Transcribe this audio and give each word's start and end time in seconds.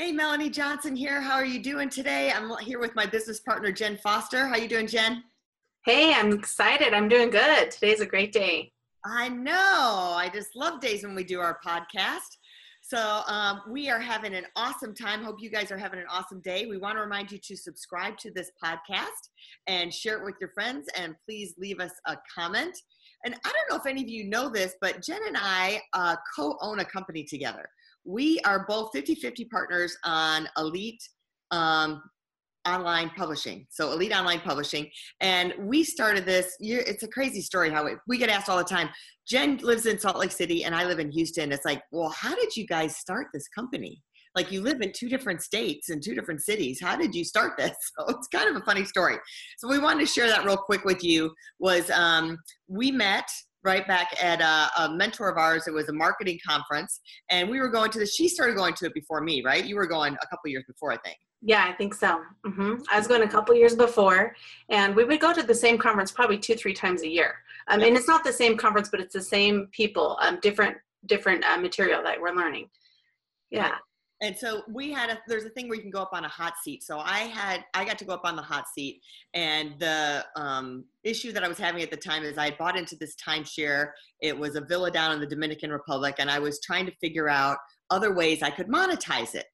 Hey, 0.00 0.12
Melanie 0.12 0.48
Johnson 0.48 0.96
here. 0.96 1.20
How 1.20 1.34
are 1.34 1.44
you 1.44 1.62
doing 1.62 1.90
today? 1.90 2.32
I'm 2.34 2.50
here 2.62 2.80
with 2.80 2.94
my 2.94 3.04
business 3.04 3.38
partner, 3.38 3.70
Jen 3.70 3.98
Foster. 3.98 4.46
How 4.46 4.54
are 4.54 4.58
you 4.58 4.66
doing, 4.66 4.86
Jen? 4.86 5.22
Hey, 5.84 6.14
I'm 6.14 6.32
excited. 6.32 6.94
I'm 6.94 7.06
doing 7.06 7.28
good. 7.28 7.70
Today's 7.70 8.00
a 8.00 8.06
great 8.06 8.32
day. 8.32 8.72
I 9.04 9.28
know. 9.28 10.14
I 10.16 10.30
just 10.32 10.56
love 10.56 10.80
days 10.80 11.02
when 11.02 11.14
we 11.14 11.22
do 11.22 11.40
our 11.40 11.58
podcast. 11.62 12.38
So 12.80 13.20
um, 13.26 13.60
we 13.68 13.90
are 13.90 14.00
having 14.00 14.34
an 14.34 14.46
awesome 14.56 14.94
time. 14.94 15.22
Hope 15.22 15.36
you 15.38 15.50
guys 15.50 15.70
are 15.70 15.76
having 15.76 16.00
an 16.00 16.06
awesome 16.08 16.40
day. 16.40 16.64
We 16.64 16.78
want 16.78 16.96
to 16.96 17.02
remind 17.02 17.30
you 17.30 17.36
to 17.36 17.54
subscribe 17.54 18.16
to 18.20 18.30
this 18.30 18.52
podcast 18.64 19.28
and 19.66 19.92
share 19.92 20.16
it 20.16 20.24
with 20.24 20.36
your 20.40 20.52
friends. 20.54 20.88
And 20.96 21.14
please 21.26 21.52
leave 21.58 21.78
us 21.78 21.92
a 22.06 22.16
comment. 22.34 22.74
And 23.26 23.34
I 23.34 23.52
don't 23.52 23.70
know 23.70 23.76
if 23.76 23.86
any 23.86 24.02
of 24.02 24.08
you 24.08 24.24
know 24.24 24.48
this, 24.48 24.76
but 24.80 25.02
Jen 25.02 25.20
and 25.26 25.36
I 25.38 25.82
uh, 25.92 26.16
co-own 26.34 26.80
a 26.80 26.86
company 26.86 27.22
together 27.22 27.68
we 28.04 28.40
are 28.40 28.66
both 28.66 28.92
50-50 28.92 29.48
partners 29.50 29.96
on 30.04 30.48
elite 30.56 31.02
um, 31.50 32.02
online 32.66 33.10
publishing. 33.16 33.66
So 33.70 33.92
elite 33.92 34.12
online 34.12 34.40
publishing. 34.40 34.88
And 35.20 35.54
we 35.58 35.82
started 35.84 36.26
this 36.26 36.56
it's 36.60 37.02
a 37.02 37.08
crazy 37.08 37.40
story 37.40 37.70
how 37.70 37.88
we 38.06 38.18
get 38.18 38.28
asked 38.28 38.48
all 38.48 38.58
the 38.58 38.64
time 38.64 38.90
jen 39.26 39.56
lives 39.58 39.86
in 39.86 39.98
salt 39.98 40.18
lake 40.18 40.32
city 40.32 40.64
and 40.64 40.74
i 40.74 40.84
live 40.84 40.98
in 40.98 41.10
houston. 41.10 41.52
It's 41.52 41.64
like 41.64 41.82
well 41.90 42.10
how 42.10 42.34
did 42.34 42.54
you 42.56 42.66
guys 42.66 42.96
start 42.96 43.28
this 43.32 43.48
company? 43.48 44.02
Like 44.36 44.52
you 44.52 44.62
live 44.62 44.80
in 44.80 44.92
two 44.92 45.08
different 45.08 45.42
states 45.42 45.88
and 45.88 46.02
two 46.02 46.14
different 46.14 46.42
cities. 46.42 46.80
How 46.80 46.96
did 46.96 47.14
you 47.14 47.24
start 47.24 47.56
this? 47.56 47.76
So 47.98 48.06
it's 48.08 48.28
kind 48.28 48.48
of 48.48 48.60
a 48.60 48.64
funny 48.64 48.84
story. 48.84 49.16
So 49.58 49.68
we 49.68 49.78
wanted 49.78 50.00
to 50.00 50.06
share 50.06 50.28
that 50.28 50.44
real 50.44 50.56
quick 50.56 50.84
with 50.84 51.02
you 51.02 51.34
was 51.58 51.90
um, 51.90 52.38
we 52.68 52.92
met 52.92 53.28
right 53.62 53.86
back 53.86 54.14
at 54.22 54.40
a, 54.40 54.84
a, 54.84 54.90
mentor 54.90 55.28
of 55.28 55.36
ours. 55.36 55.66
It 55.66 55.72
was 55.72 55.88
a 55.88 55.92
marketing 55.92 56.38
conference, 56.46 57.00
and 57.30 57.48
we 57.48 57.60
were 57.60 57.68
going 57.68 57.90
to 57.92 57.98
the. 57.98 58.06
She 58.06 58.28
started 58.28 58.56
going 58.56 58.74
to 58.74 58.86
it 58.86 58.94
before 58.94 59.20
me, 59.20 59.42
right? 59.44 59.64
You 59.64 59.76
were 59.76 59.86
going 59.86 60.14
a 60.14 60.26
couple 60.28 60.50
years 60.50 60.64
before, 60.66 60.92
I 60.92 60.96
think. 60.98 61.18
Yeah, 61.42 61.64
I 61.66 61.72
think 61.72 61.94
so. 61.94 62.20
Mm-hmm. 62.46 62.82
I 62.90 62.98
was 62.98 63.06
going 63.06 63.22
a 63.22 63.28
couple 63.28 63.54
years 63.54 63.74
before, 63.74 64.34
and 64.68 64.94
we 64.94 65.04
would 65.04 65.20
go 65.20 65.32
to 65.32 65.42
the 65.42 65.54
same 65.54 65.78
conference 65.78 66.12
probably 66.12 66.38
two, 66.38 66.54
three 66.54 66.74
times 66.74 67.02
a 67.02 67.08
year. 67.08 67.36
I 67.68 67.76
mean, 67.76 67.96
it's 67.96 68.08
not 68.08 68.24
the 68.24 68.32
same 68.32 68.56
conference, 68.56 68.88
but 68.90 69.00
it's 69.00 69.14
the 69.14 69.22
same 69.22 69.68
people, 69.72 70.18
um, 70.20 70.38
different 70.40 70.76
different 71.06 71.44
uh, 71.44 71.56
material 71.56 72.02
that 72.02 72.20
we're 72.20 72.34
learning. 72.34 72.68
Yeah 73.50 73.76
and 74.22 74.36
so 74.36 74.62
we 74.68 74.92
had 74.92 75.08
a 75.10 75.18
there's 75.26 75.44
a 75.44 75.50
thing 75.50 75.68
where 75.68 75.76
you 75.76 75.82
can 75.82 75.90
go 75.90 76.02
up 76.02 76.10
on 76.12 76.24
a 76.24 76.28
hot 76.28 76.54
seat. 76.62 76.82
So 76.82 76.98
i 76.98 77.20
had 77.20 77.64
i 77.74 77.84
got 77.84 77.98
to 77.98 78.04
go 78.04 78.12
up 78.12 78.22
on 78.24 78.36
the 78.36 78.42
hot 78.42 78.66
seat. 78.68 79.00
And 79.34 79.74
the 79.78 80.24
um, 80.36 80.84
issue 81.04 81.32
that 81.32 81.42
i 81.42 81.48
was 81.48 81.58
having 81.58 81.82
at 81.82 81.90
the 81.90 81.96
time 81.96 82.22
is 82.22 82.36
i 82.36 82.46
had 82.46 82.58
bought 82.58 82.76
into 82.76 82.96
this 82.96 83.14
timeshare. 83.16 83.90
It 84.20 84.38
was 84.38 84.56
a 84.56 84.60
villa 84.60 84.90
down 84.90 85.12
in 85.12 85.20
the 85.20 85.26
dominican 85.26 85.70
republic. 85.70 86.16
And 86.18 86.30
i 86.30 86.38
was 86.38 86.60
trying 86.60 86.86
to 86.86 86.92
figure 87.00 87.28
out 87.28 87.58
other 87.90 88.14
ways 88.14 88.42
i 88.42 88.50
could 88.50 88.68
monetize 88.68 89.34
it. 89.34 89.46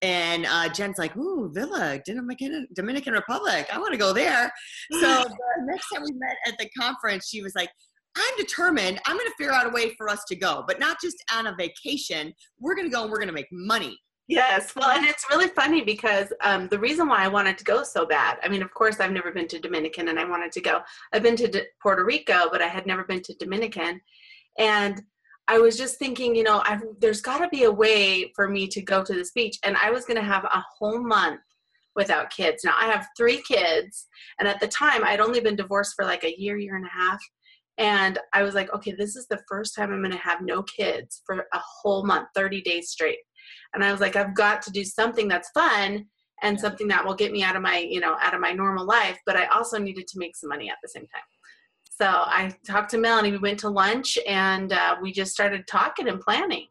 And 0.00 0.46
uh, 0.46 0.68
jen's 0.70 0.98
like 0.98 1.16
ooh 1.16 1.50
villa 1.52 2.00
dominican, 2.04 2.66
dominican 2.74 3.12
republic. 3.12 3.68
I 3.72 3.78
want 3.78 3.92
to 3.92 3.98
go 3.98 4.12
there. 4.12 4.50
So 4.92 5.00
the 5.24 5.64
next 5.66 5.88
time 5.90 6.02
we 6.02 6.12
met 6.12 6.36
at 6.46 6.58
the 6.58 6.68
conference 6.78 7.28
she 7.28 7.42
was 7.42 7.54
like 7.54 7.70
I'm 8.16 8.36
determined. 8.36 9.00
I'm 9.06 9.16
going 9.16 9.26
to 9.26 9.34
figure 9.36 9.52
out 9.52 9.66
a 9.66 9.70
way 9.70 9.92
for 9.96 10.08
us 10.08 10.22
to 10.28 10.36
go, 10.36 10.62
but 10.68 10.78
not 10.78 10.98
just 11.02 11.16
on 11.34 11.48
a 11.48 11.56
vacation. 11.56 12.32
We're 12.60 12.76
going 12.76 12.88
to 12.88 12.94
go 12.94 13.02
and 13.02 13.10
we're 13.10 13.18
going 13.18 13.26
to 13.26 13.34
make 13.34 13.48
money. 13.50 13.98
Yes, 14.26 14.74
well, 14.74 14.88
and 14.88 15.04
it's 15.04 15.26
really 15.28 15.48
funny 15.48 15.82
because 15.82 16.32
um, 16.40 16.68
the 16.68 16.78
reason 16.78 17.08
why 17.08 17.22
I 17.22 17.28
wanted 17.28 17.58
to 17.58 17.64
go 17.64 17.82
so 17.82 18.06
bad. 18.06 18.38
I 18.42 18.48
mean, 18.48 18.62
of 18.62 18.72
course, 18.72 18.98
I've 18.98 19.12
never 19.12 19.30
been 19.30 19.48
to 19.48 19.58
Dominican, 19.58 20.08
and 20.08 20.18
I 20.18 20.24
wanted 20.24 20.50
to 20.52 20.62
go. 20.62 20.80
I've 21.12 21.22
been 21.22 21.36
to 21.36 21.48
D- 21.48 21.64
Puerto 21.82 22.04
Rico, 22.04 22.48
but 22.50 22.62
I 22.62 22.68
had 22.68 22.86
never 22.86 23.04
been 23.04 23.20
to 23.22 23.34
Dominican, 23.34 24.00
and 24.58 25.02
I 25.46 25.58
was 25.58 25.76
just 25.76 25.98
thinking, 25.98 26.34
you 26.34 26.42
know, 26.42 26.62
I've, 26.64 26.82
there's 27.00 27.20
got 27.20 27.38
to 27.38 27.48
be 27.48 27.64
a 27.64 27.70
way 27.70 28.32
for 28.34 28.48
me 28.48 28.66
to 28.68 28.80
go 28.80 29.04
to 29.04 29.12
this 29.12 29.32
beach, 29.32 29.58
and 29.62 29.76
I 29.76 29.90
was 29.90 30.06
going 30.06 30.16
to 30.16 30.26
have 30.26 30.44
a 30.44 30.64
whole 30.78 31.04
month 31.04 31.40
without 31.94 32.30
kids. 32.30 32.64
Now 32.64 32.76
I 32.80 32.86
have 32.86 33.06
three 33.18 33.42
kids, 33.42 34.06
and 34.38 34.48
at 34.48 34.58
the 34.58 34.68
time, 34.68 35.04
I'd 35.04 35.20
only 35.20 35.40
been 35.40 35.56
divorced 35.56 35.92
for 35.96 36.06
like 36.06 36.24
a 36.24 36.34
year, 36.40 36.56
year 36.56 36.76
and 36.76 36.86
a 36.86 36.88
half, 36.88 37.20
and 37.76 38.18
I 38.32 38.42
was 38.42 38.54
like, 38.54 38.72
okay, 38.72 38.92
this 38.92 39.16
is 39.16 39.26
the 39.26 39.42
first 39.46 39.74
time 39.74 39.92
I'm 39.92 40.00
going 40.00 40.12
to 40.12 40.18
have 40.18 40.40
no 40.40 40.62
kids 40.62 41.20
for 41.26 41.44
a 41.52 41.58
whole 41.58 42.06
month, 42.06 42.28
30 42.34 42.62
days 42.62 42.88
straight 42.88 43.18
and 43.74 43.84
i 43.84 43.90
was 43.90 44.00
like 44.00 44.16
i've 44.16 44.34
got 44.34 44.62
to 44.62 44.70
do 44.70 44.84
something 44.84 45.28
that's 45.28 45.50
fun 45.50 46.04
and 46.42 46.58
something 46.58 46.88
that 46.88 47.04
will 47.04 47.14
get 47.14 47.32
me 47.32 47.42
out 47.42 47.56
of 47.56 47.62
my 47.62 47.78
you 47.78 48.00
know 48.00 48.16
out 48.20 48.34
of 48.34 48.40
my 48.40 48.52
normal 48.52 48.84
life 48.84 49.18
but 49.26 49.36
i 49.36 49.46
also 49.46 49.78
needed 49.78 50.06
to 50.06 50.18
make 50.18 50.36
some 50.36 50.48
money 50.48 50.68
at 50.68 50.76
the 50.82 50.88
same 50.88 51.06
time. 51.06 51.22
So 51.90 52.06
i 52.06 52.52
talked 52.66 52.90
to 52.90 52.98
melanie 52.98 53.30
we 53.30 53.38
went 53.38 53.60
to 53.60 53.68
lunch 53.68 54.18
and 54.26 54.72
uh, 54.72 54.96
we 55.00 55.12
just 55.12 55.32
started 55.32 55.66
talking 55.66 56.08
and 56.08 56.20
planning. 56.20 56.66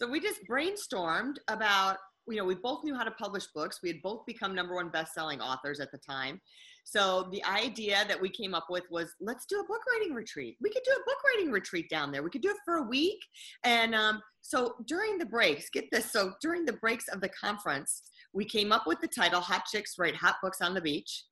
So 0.00 0.10
we 0.10 0.20
just 0.20 0.40
brainstormed 0.48 1.36
about 1.48 1.98
you 2.28 2.36
know 2.36 2.44
we 2.44 2.54
both 2.54 2.84
knew 2.84 2.94
how 2.94 3.04
to 3.04 3.10
publish 3.12 3.46
books. 3.54 3.80
We 3.82 3.88
had 3.90 4.02
both 4.02 4.26
become 4.26 4.54
number 4.54 4.74
one 4.74 4.88
best-selling 4.88 5.40
authors 5.40 5.80
at 5.80 5.90
the 5.92 5.98
time 5.98 6.40
so 6.84 7.28
the 7.32 7.42
idea 7.44 8.04
that 8.06 8.20
we 8.20 8.28
came 8.28 8.54
up 8.54 8.66
with 8.68 8.84
was 8.90 9.14
let's 9.20 9.46
do 9.46 9.58
a 9.58 9.64
book 9.64 9.80
writing 9.90 10.14
retreat. 10.14 10.56
We 10.60 10.70
could 10.70 10.82
do 10.84 10.92
a 10.92 11.04
book 11.04 11.18
writing 11.26 11.50
retreat 11.50 11.88
down 11.88 12.12
there. 12.12 12.22
We 12.22 12.30
could 12.30 12.42
do 12.42 12.50
it 12.50 12.58
for 12.64 12.76
a 12.76 12.82
week. 12.82 13.18
And 13.64 13.94
um, 13.94 14.20
so 14.42 14.74
during 14.86 15.18
the 15.18 15.26
breaks, 15.26 15.70
get 15.70 15.86
this. 15.90 16.12
So 16.12 16.34
during 16.42 16.64
the 16.64 16.74
breaks 16.74 17.08
of 17.08 17.20
the 17.20 17.30
conference, 17.30 18.02
we 18.34 18.44
came 18.44 18.70
up 18.70 18.86
with 18.86 19.00
the 19.00 19.08
title 19.08 19.40
Hot 19.40 19.64
Chicks 19.70 19.94
Write 19.98 20.16
Hot 20.16 20.36
Books 20.42 20.60
on 20.60 20.74
the 20.74 20.80
Beach, 20.80 21.24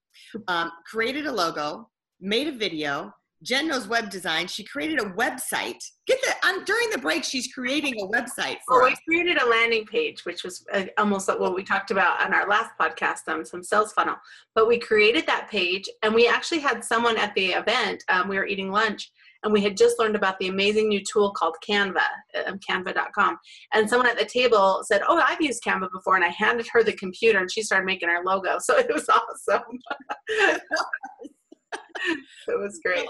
um, 0.49 0.71
created 0.87 1.27
a 1.27 1.33
logo, 1.33 1.89
made 2.21 2.49
a 2.49 2.53
video, 2.53 3.13
Jen 3.43 3.67
knows 3.67 3.89
web 3.89 4.09
design. 4.09 4.47
She 4.47 4.63
created 4.63 5.01
a 5.01 5.05
website. 5.05 5.79
Get 6.07 6.21
the 6.23 6.47
on 6.47 6.65
during 6.65 6.91
the 6.91 6.99
break, 6.99 7.25
she's 7.25 7.53
creating 7.53 7.95
a 8.01 8.07
website 8.07 8.59
for 8.67 8.83
well, 8.83 8.93
us. 8.93 8.99
we 9.07 9.15
created 9.15 9.43
a 9.43 9.47
landing 9.47 9.85
page, 9.85 10.25
which 10.25 10.45
was 10.45 10.65
uh, 10.73 10.85
almost 10.99 11.29
like 11.29 11.41
what 11.41 11.55
we 11.55 11.65
talked 11.65 11.91
about 11.91 12.23
on 12.23 12.33
our 12.33 12.49
last 12.49 12.71
podcast 12.81 13.21
on 13.29 13.37
um, 13.37 13.45
some 13.45 13.63
sales 13.63 13.93
funnel. 13.93 14.17
But 14.55 14.69
we 14.69 14.79
created 14.79 15.27
that 15.27 15.49
page, 15.51 15.89
and 16.03 16.15
we 16.15 16.29
actually 16.29 16.61
had 16.61 16.85
someone 16.85 17.17
at 17.17 17.35
the 17.35 17.51
event. 17.51 18.05
Um, 18.09 18.29
we 18.29 18.37
were 18.37 18.47
eating 18.47 18.71
lunch, 18.71 19.11
and 19.43 19.53
we 19.53 19.61
had 19.61 19.77
just 19.77 19.99
learned 19.99 20.15
about 20.15 20.39
the 20.39 20.47
amazing 20.49 20.89
new 20.89 21.03
tool 21.03 21.33
called 21.33 21.57
Canva, 21.69 22.07
um, 22.47 22.61
Canva.com. 22.69 23.39
And 23.73 23.89
someone 23.89 24.09
at 24.09 24.19
the 24.19 24.25
table 24.25 24.83
said, 24.85 25.03
"Oh, 25.09 25.19
I've 25.19 25.41
used 25.41 25.65
Canva 25.65 25.91
before," 25.93 26.15
and 26.15 26.25
I 26.25 26.29
handed 26.29 26.69
her 26.73 26.85
the 26.85 26.93
computer, 26.93 27.41
and 27.41 27.51
she 27.51 27.63
started 27.63 27.87
making 27.87 28.09
our 28.09 28.25
logo. 28.25 28.59
So 28.63 28.77
it 28.79 28.93
was 28.93 29.09
awesome. 29.09 29.79
it 32.49 32.59
was 32.59 32.81
great 32.85 33.09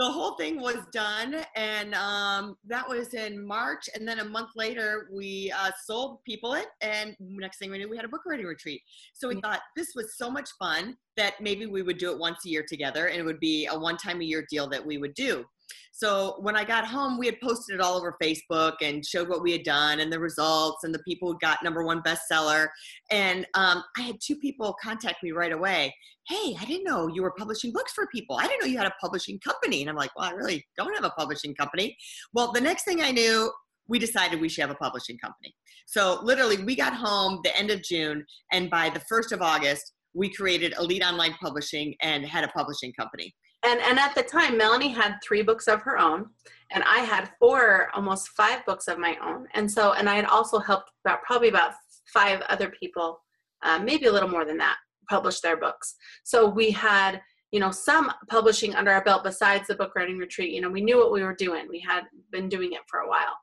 the 0.00 0.10
whole 0.10 0.34
thing 0.36 0.58
was 0.58 0.78
done 0.94 1.36
and 1.56 1.94
um, 1.94 2.56
that 2.66 2.88
was 2.88 3.12
in 3.12 3.46
march 3.46 3.86
and 3.94 4.08
then 4.08 4.20
a 4.20 4.24
month 4.24 4.48
later 4.56 5.10
we 5.12 5.52
uh, 5.54 5.70
sold 5.84 6.24
people 6.24 6.54
it 6.54 6.68
and 6.80 7.14
next 7.20 7.58
thing 7.58 7.70
we 7.70 7.76
knew 7.76 7.88
we 7.88 7.96
had 7.96 8.06
a 8.06 8.08
book 8.08 8.22
writing 8.26 8.46
retreat 8.46 8.80
so 9.12 9.28
we 9.28 9.34
mm. 9.34 9.42
thought 9.42 9.60
this 9.76 9.88
was 9.94 10.16
so 10.16 10.30
much 10.30 10.48
fun 10.58 10.96
that 11.18 11.34
maybe 11.42 11.66
we 11.66 11.82
would 11.82 11.98
do 11.98 12.10
it 12.10 12.18
once 12.18 12.38
a 12.46 12.48
year 12.48 12.64
together 12.66 13.08
and 13.08 13.20
it 13.20 13.24
would 13.24 13.40
be 13.40 13.66
a 13.66 13.78
one 13.78 13.98
time 13.98 14.22
a 14.22 14.24
year 14.24 14.46
deal 14.50 14.66
that 14.66 14.84
we 14.84 14.96
would 14.96 15.12
do 15.12 15.44
so 16.00 16.36
when 16.40 16.56
I 16.56 16.64
got 16.64 16.86
home, 16.86 17.18
we 17.18 17.26
had 17.26 17.38
posted 17.42 17.74
it 17.74 17.80
all 17.82 17.94
over 17.94 18.16
Facebook 18.22 18.76
and 18.80 19.04
showed 19.04 19.28
what 19.28 19.42
we 19.42 19.52
had 19.52 19.64
done 19.64 20.00
and 20.00 20.10
the 20.10 20.18
results 20.18 20.82
and 20.82 20.94
the 20.94 21.02
people 21.06 21.30
who 21.30 21.38
got 21.40 21.62
number 21.62 21.84
one 21.84 22.00
bestseller. 22.00 22.68
And 23.10 23.46
um, 23.52 23.84
I 23.98 24.00
had 24.00 24.16
two 24.18 24.36
people 24.36 24.74
contact 24.82 25.22
me 25.22 25.32
right 25.32 25.52
away. 25.52 25.94
Hey, 26.26 26.56
I 26.58 26.64
didn't 26.64 26.84
know 26.84 27.08
you 27.08 27.22
were 27.22 27.34
publishing 27.36 27.70
books 27.70 27.92
for 27.92 28.06
people. 28.06 28.36
I 28.36 28.46
didn't 28.46 28.62
know 28.62 28.66
you 28.66 28.78
had 28.78 28.86
a 28.86 28.94
publishing 28.98 29.38
company. 29.40 29.82
And 29.82 29.90
I'm 29.90 29.96
like, 29.96 30.10
well, 30.16 30.26
I 30.26 30.32
really 30.32 30.64
don't 30.78 30.94
have 30.94 31.04
a 31.04 31.10
publishing 31.10 31.54
company. 31.54 31.94
Well, 32.32 32.50
the 32.50 32.62
next 32.62 32.84
thing 32.84 33.02
I 33.02 33.10
knew, 33.10 33.52
we 33.86 33.98
decided 33.98 34.40
we 34.40 34.48
should 34.48 34.62
have 34.62 34.70
a 34.70 34.76
publishing 34.76 35.18
company. 35.18 35.52
So 35.86 36.20
literally, 36.22 36.62
we 36.64 36.76
got 36.76 36.94
home 36.94 37.40
the 37.44 37.54
end 37.58 37.70
of 37.70 37.82
June, 37.82 38.24
and 38.52 38.70
by 38.70 38.88
the 38.88 39.02
1st 39.12 39.32
of 39.32 39.42
August, 39.42 39.92
we 40.14 40.32
created 40.32 40.74
Elite 40.78 41.04
Online 41.04 41.34
Publishing 41.42 41.94
and 42.00 42.24
had 42.24 42.44
a 42.44 42.48
publishing 42.48 42.92
company 42.98 43.34
and 43.62 43.80
and 43.80 43.98
at 43.98 44.14
the 44.14 44.22
time 44.22 44.56
melanie 44.56 44.88
had 44.88 45.16
three 45.22 45.42
books 45.42 45.68
of 45.68 45.82
her 45.82 45.98
own 45.98 46.28
and 46.72 46.82
i 46.84 46.98
had 46.98 47.30
four 47.38 47.88
almost 47.94 48.28
five 48.30 48.64
books 48.64 48.88
of 48.88 48.98
my 48.98 49.16
own. 49.24 49.46
And 49.54 49.70
so 49.70 49.92
and 49.92 50.08
i 50.08 50.14
had 50.14 50.26
also 50.26 50.58
helped 50.58 50.90
about 51.04 51.22
probably 51.22 51.48
about 51.48 51.72
five 52.12 52.40
other 52.48 52.70
people 52.70 53.20
uh, 53.62 53.78
maybe 53.78 54.06
a 54.06 54.12
little 54.12 54.28
more 54.28 54.44
than 54.44 54.56
that 54.58 54.76
publish 55.08 55.40
their 55.40 55.56
books. 55.56 55.96
So 56.22 56.48
we 56.48 56.70
had 56.70 57.20
you 57.50 57.58
know 57.58 57.72
some 57.72 58.12
publishing 58.28 58.76
under 58.76 58.92
our 58.92 59.02
belt 59.02 59.24
besides 59.24 59.66
the 59.66 59.74
book 59.74 59.92
writing 59.96 60.18
retreat. 60.18 60.52
You 60.52 60.60
know 60.60 60.70
we 60.70 60.80
knew 60.80 60.98
what 60.98 61.12
we 61.12 61.22
were 61.22 61.34
doing. 61.34 61.66
We 61.68 61.80
had 61.80 62.04
been 62.30 62.48
doing 62.48 62.72
it 62.72 62.80
for 62.88 63.00
a 63.00 63.08
while. 63.08 63.36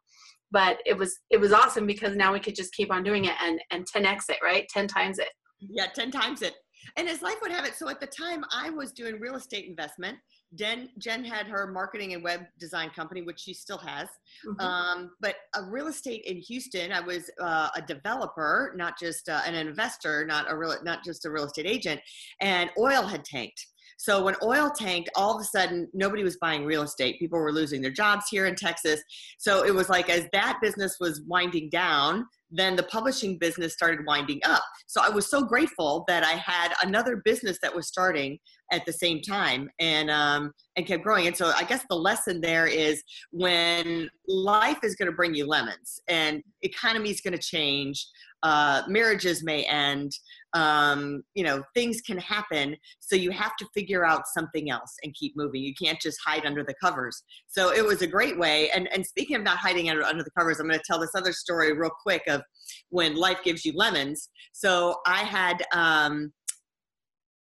But 0.49 0.79
it 0.85 0.97
was 0.97 1.19
it 1.29 1.37
was 1.37 1.51
awesome 1.51 1.85
because 1.85 2.15
now 2.15 2.31
we 2.31 2.39
could 2.39 2.55
just 2.55 2.73
keep 2.73 2.91
on 2.91 3.03
doing 3.03 3.25
it 3.25 3.35
and 3.43 3.59
and 3.69 3.85
10x 3.85 4.29
it 4.29 4.37
right? 4.41 4.67
10 4.69 4.87
times 4.87 5.19
it. 5.19 5.29
Yeah 5.59 5.87
10 5.93 6.11
times 6.11 6.41
it 6.41 6.55
and 6.95 7.09
as 7.09 7.21
life 7.21 7.37
would 7.41 7.51
have 7.51 7.65
it 7.65 7.75
so 7.75 7.89
at 7.89 7.99
the 7.99 8.07
time 8.07 8.43
i 8.51 8.69
was 8.69 8.91
doing 8.91 9.19
real 9.19 9.35
estate 9.35 9.65
investment 9.65 10.17
Jen, 10.55 10.89
Jen 10.97 11.25
had 11.25 11.47
her 11.47 11.67
marketing 11.67 12.13
and 12.13 12.23
web 12.23 12.41
design 12.59 12.89
company, 12.91 13.21
which 13.21 13.39
she 13.39 13.53
still 13.53 13.79
has. 13.79 14.07
Mm-hmm. 14.47 14.61
Um, 14.61 15.11
but 15.19 15.35
a 15.55 15.63
real 15.63 15.87
estate 15.87 16.23
in 16.25 16.37
Houston, 16.37 16.91
I 16.91 17.01
was 17.01 17.29
uh, 17.41 17.69
a 17.75 17.81
developer, 17.81 18.73
not 18.75 18.97
just 18.97 19.27
uh, 19.27 19.41
an 19.45 19.55
investor, 19.55 20.25
not 20.25 20.49
a 20.49 20.57
real, 20.57 20.75
not 20.83 21.03
just 21.03 21.25
a 21.25 21.31
real 21.31 21.45
estate 21.45 21.65
agent. 21.65 21.99
And 22.39 22.69
oil 22.77 23.03
had 23.03 23.25
tanked. 23.25 23.65
So 23.97 24.23
when 24.23 24.35
oil 24.43 24.69
tanked, 24.69 25.09
all 25.15 25.35
of 25.35 25.41
a 25.41 25.45
sudden 25.45 25.89
nobody 25.93 26.23
was 26.23 26.37
buying 26.37 26.65
real 26.65 26.83
estate. 26.83 27.19
People 27.19 27.39
were 27.39 27.51
losing 27.51 27.81
their 27.81 27.91
jobs 27.91 28.25
here 28.29 28.45
in 28.45 28.55
Texas. 28.55 29.01
So 29.39 29.65
it 29.65 29.73
was 29.73 29.89
like 29.89 30.09
as 30.09 30.27
that 30.33 30.59
business 30.61 30.97
was 30.99 31.21
winding 31.27 31.69
down, 31.71 32.25
then 32.49 32.75
the 32.75 32.83
publishing 32.83 33.37
business 33.37 33.73
started 33.73 34.05
winding 34.05 34.39
up. 34.45 34.63
So 34.87 35.01
I 35.03 35.09
was 35.09 35.29
so 35.29 35.43
grateful 35.43 36.05
that 36.07 36.23
I 36.23 36.33
had 36.33 36.73
another 36.83 37.17
business 37.17 37.59
that 37.61 37.75
was 37.75 37.87
starting 37.87 38.39
at 38.71 38.85
the 38.85 38.93
same 38.93 39.21
time 39.21 39.69
and 39.79 40.09
um, 40.09 40.51
and 40.75 40.85
kept 40.85 41.03
growing. 41.03 41.27
And 41.27 41.35
so 41.35 41.51
I 41.55 41.63
guess 41.63 41.83
the 41.89 41.95
lesson 41.95 42.41
there 42.41 42.67
is 42.67 43.01
when 43.31 44.09
life 44.27 44.79
is 44.83 44.95
going 44.95 45.09
to 45.09 45.15
bring 45.15 45.33
you 45.33 45.45
lemons 45.45 45.99
and 46.07 46.41
economy 46.61 47.09
is 47.09 47.21
going 47.21 47.33
to 47.33 47.39
change, 47.39 48.05
uh, 48.43 48.83
marriages 48.87 49.43
may 49.43 49.63
end, 49.63 50.11
um, 50.53 51.23
you 51.33 51.43
know, 51.43 51.63
things 51.73 52.01
can 52.01 52.17
happen. 52.17 52.75
So 52.99 53.15
you 53.15 53.31
have 53.31 53.55
to 53.57 53.65
figure 53.73 54.05
out 54.05 54.27
something 54.27 54.69
else 54.69 54.93
and 55.03 55.13
keep 55.15 55.35
moving. 55.35 55.63
You 55.63 55.73
can't 55.81 55.99
just 55.99 56.19
hide 56.25 56.45
under 56.45 56.63
the 56.63 56.75
covers. 56.81 57.23
So 57.47 57.73
it 57.73 57.85
was 57.85 58.01
a 58.01 58.07
great 58.07 58.37
way. 58.37 58.69
And, 58.71 58.87
and 58.93 59.05
speaking 59.05 59.35
of 59.35 59.43
not 59.43 59.57
hiding 59.57 59.89
under, 59.89 60.03
under 60.03 60.23
the 60.23 60.31
covers, 60.37 60.59
I'm 60.59 60.67
going 60.67 60.79
to 60.79 60.85
tell 60.85 60.99
this 60.99 61.15
other 61.15 61.33
story 61.33 61.73
real 61.73 61.91
quick 62.03 62.23
of 62.27 62.41
when 62.89 63.15
life 63.15 63.39
gives 63.43 63.65
you 63.65 63.73
lemons. 63.75 64.29
So 64.51 64.97
I 65.05 65.23
had, 65.23 65.63
um, 65.73 66.31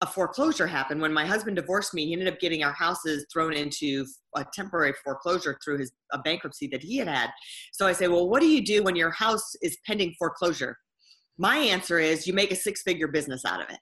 a 0.01 0.05
foreclosure 0.05 0.67
happened 0.67 1.01
when 1.01 1.13
my 1.13 1.25
husband 1.25 1.55
divorced 1.55 1.93
me 1.93 2.05
he 2.05 2.13
ended 2.13 2.27
up 2.27 2.39
getting 2.39 2.63
our 2.63 2.73
houses 2.73 3.25
thrown 3.31 3.53
into 3.53 4.05
a 4.35 4.45
temporary 4.53 4.93
foreclosure 5.03 5.57
through 5.63 5.77
his 5.77 5.91
a 6.11 6.19
bankruptcy 6.19 6.67
that 6.67 6.83
he 6.83 6.97
had 6.97 7.07
had 7.07 7.29
so 7.71 7.87
i 7.87 7.93
say 7.93 8.07
well 8.07 8.27
what 8.29 8.41
do 8.41 8.47
you 8.47 8.63
do 8.63 8.83
when 8.83 8.95
your 8.95 9.11
house 9.11 9.55
is 9.61 9.77
pending 9.87 10.13
foreclosure 10.19 10.77
my 11.37 11.57
answer 11.57 11.99
is 11.99 12.27
you 12.27 12.33
make 12.33 12.51
a 12.51 12.55
six 12.55 12.81
figure 12.81 13.07
business 13.07 13.45
out 13.45 13.61
of 13.61 13.69
it. 13.69 13.79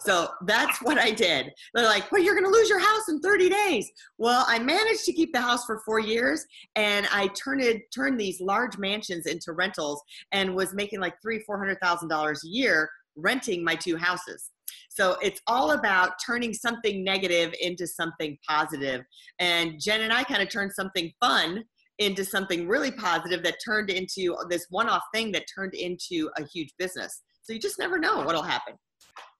So 0.00 0.28
that's 0.46 0.80
what 0.80 0.98
I 0.98 1.10
did. 1.10 1.52
They're 1.74 1.84
like, 1.84 2.10
well, 2.10 2.22
you're 2.22 2.34
going 2.34 2.50
to 2.50 2.50
lose 2.50 2.70
your 2.70 2.80
house 2.80 3.08
in 3.10 3.20
30 3.20 3.50
days. 3.50 3.90
Well, 4.16 4.44
I 4.48 4.58
managed 4.58 5.04
to 5.04 5.12
keep 5.12 5.32
the 5.32 5.42
house 5.42 5.66
for 5.66 5.82
four 5.84 5.98
years 5.98 6.44
and 6.74 7.06
I 7.12 7.28
turned 7.28 7.60
it, 7.60 7.82
turned 7.94 8.18
these 8.18 8.40
large 8.40 8.78
mansions 8.78 9.26
into 9.26 9.52
rentals 9.52 10.02
and 10.32 10.54
was 10.54 10.72
making 10.72 11.00
like 11.00 11.14
three, 11.20 11.44
$400,000 11.48 12.44
a 12.44 12.48
year 12.48 12.90
renting 13.14 13.62
my 13.62 13.74
two 13.74 13.96
houses. 13.96 14.50
So 14.94 15.16
it's 15.20 15.40
all 15.48 15.72
about 15.72 16.12
turning 16.24 16.54
something 16.54 17.02
negative 17.02 17.52
into 17.60 17.84
something 17.84 18.38
positive. 18.48 19.02
And 19.40 19.80
Jen 19.80 20.02
and 20.02 20.12
I 20.12 20.22
kind 20.22 20.40
of 20.40 20.48
turned 20.48 20.72
something 20.72 21.12
fun 21.20 21.64
into 21.98 22.24
something 22.24 22.68
really 22.68 22.92
positive 22.92 23.42
that 23.42 23.56
turned 23.64 23.90
into 23.90 24.36
this 24.48 24.66
one-off 24.70 25.02
thing 25.12 25.32
that 25.32 25.46
turned 25.52 25.74
into 25.74 26.30
a 26.38 26.44
huge 26.44 26.70
business. 26.78 27.22
So 27.42 27.52
you 27.52 27.58
just 27.58 27.78
never 27.78 27.98
know 27.98 28.22
what'll 28.22 28.42
happen. 28.42 28.74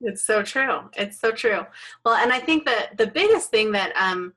It's 0.01 0.25
so 0.25 0.43
true. 0.43 0.81
It's 0.97 1.21
so 1.21 1.31
true. 1.31 1.61
Well, 2.03 2.15
and 2.15 2.33
I 2.33 2.39
think 2.39 2.65
that 2.65 2.97
the 2.97 3.07
biggest 3.07 3.49
thing 3.49 3.71
that 3.71 3.93
um 3.95 4.33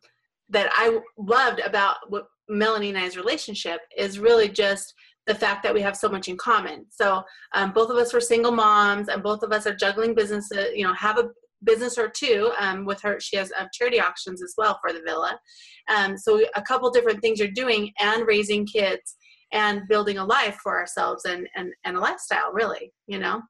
that 0.50 0.70
I 0.72 1.00
loved 1.16 1.60
about 1.60 1.96
what 2.08 2.28
Melanie 2.48 2.90
and 2.90 2.98
I's 2.98 3.16
relationship 3.16 3.80
is 3.96 4.20
really 4.20 4.48
just 4.48 4.94
the 5.28 5.34
fact 5.34 5.62
that 5.62 5.74
we 5.74 5.82
have 5.82 5.96
so 5.96 6.08
much 6.08 6.26
in 6.28 6.36
common. 6.36 6.86
So 6.90 7.22
um, 7.54 7.72
both 7.72 7.90
of 7.90 7.96
us 7.96 8.12
were 8.12 8.20
single 8.20 8.52
moms, 8.52 9.08
and 9.08 9.22
both 9.22 9.42
of 9.44 9.52
us 9.52 9.66
are 9.68 9.74
juggling 9.84 10.14
businesses. 10.14 10.70
You 10.74 10.84
know, 10.86 10.94
have 10.94 11.18
a 11.18 11.28
business 11.64 11.98
or 11.98 12.08
two 12.08 12.50
um, 12.58 12.84
with 12.84 13.00
her. 13.02 13.20
She 13.20 13.36
has 13.36 13.52
uh, 13.58 13.66
charity 13.72 14.00
auctions 14.00 14.42
as 14.42 14.54
well 14.56 14.78
for 14.80 14.92
the 14.92 15.02
villa. 15.06 15.38
Um, 15.94 16.16
so 16.16 16.40
a 16.54 16.62
couple 16.62 16.90
different 16.90 17.20
things 17.20 17.38
you're 17.38 17.48
doing 17.48 17.92
and 18.00 18.26
raising 18.26 18.66
kids 18.66 19.16
and 19.52 19.82
building 19.88 20.18
a 20.18 20.24
life 20.24 20.58
for 20.62 20.78
ourselves 20.78 21.24
and, 21.24 21.48
and, 21.56 21.72
and 21.84 21.96
a 21.96 22.00
lifestyle 22.00 22.52
really, 22.52 22.92
you 23.06 23.18
know? 23.18 23.40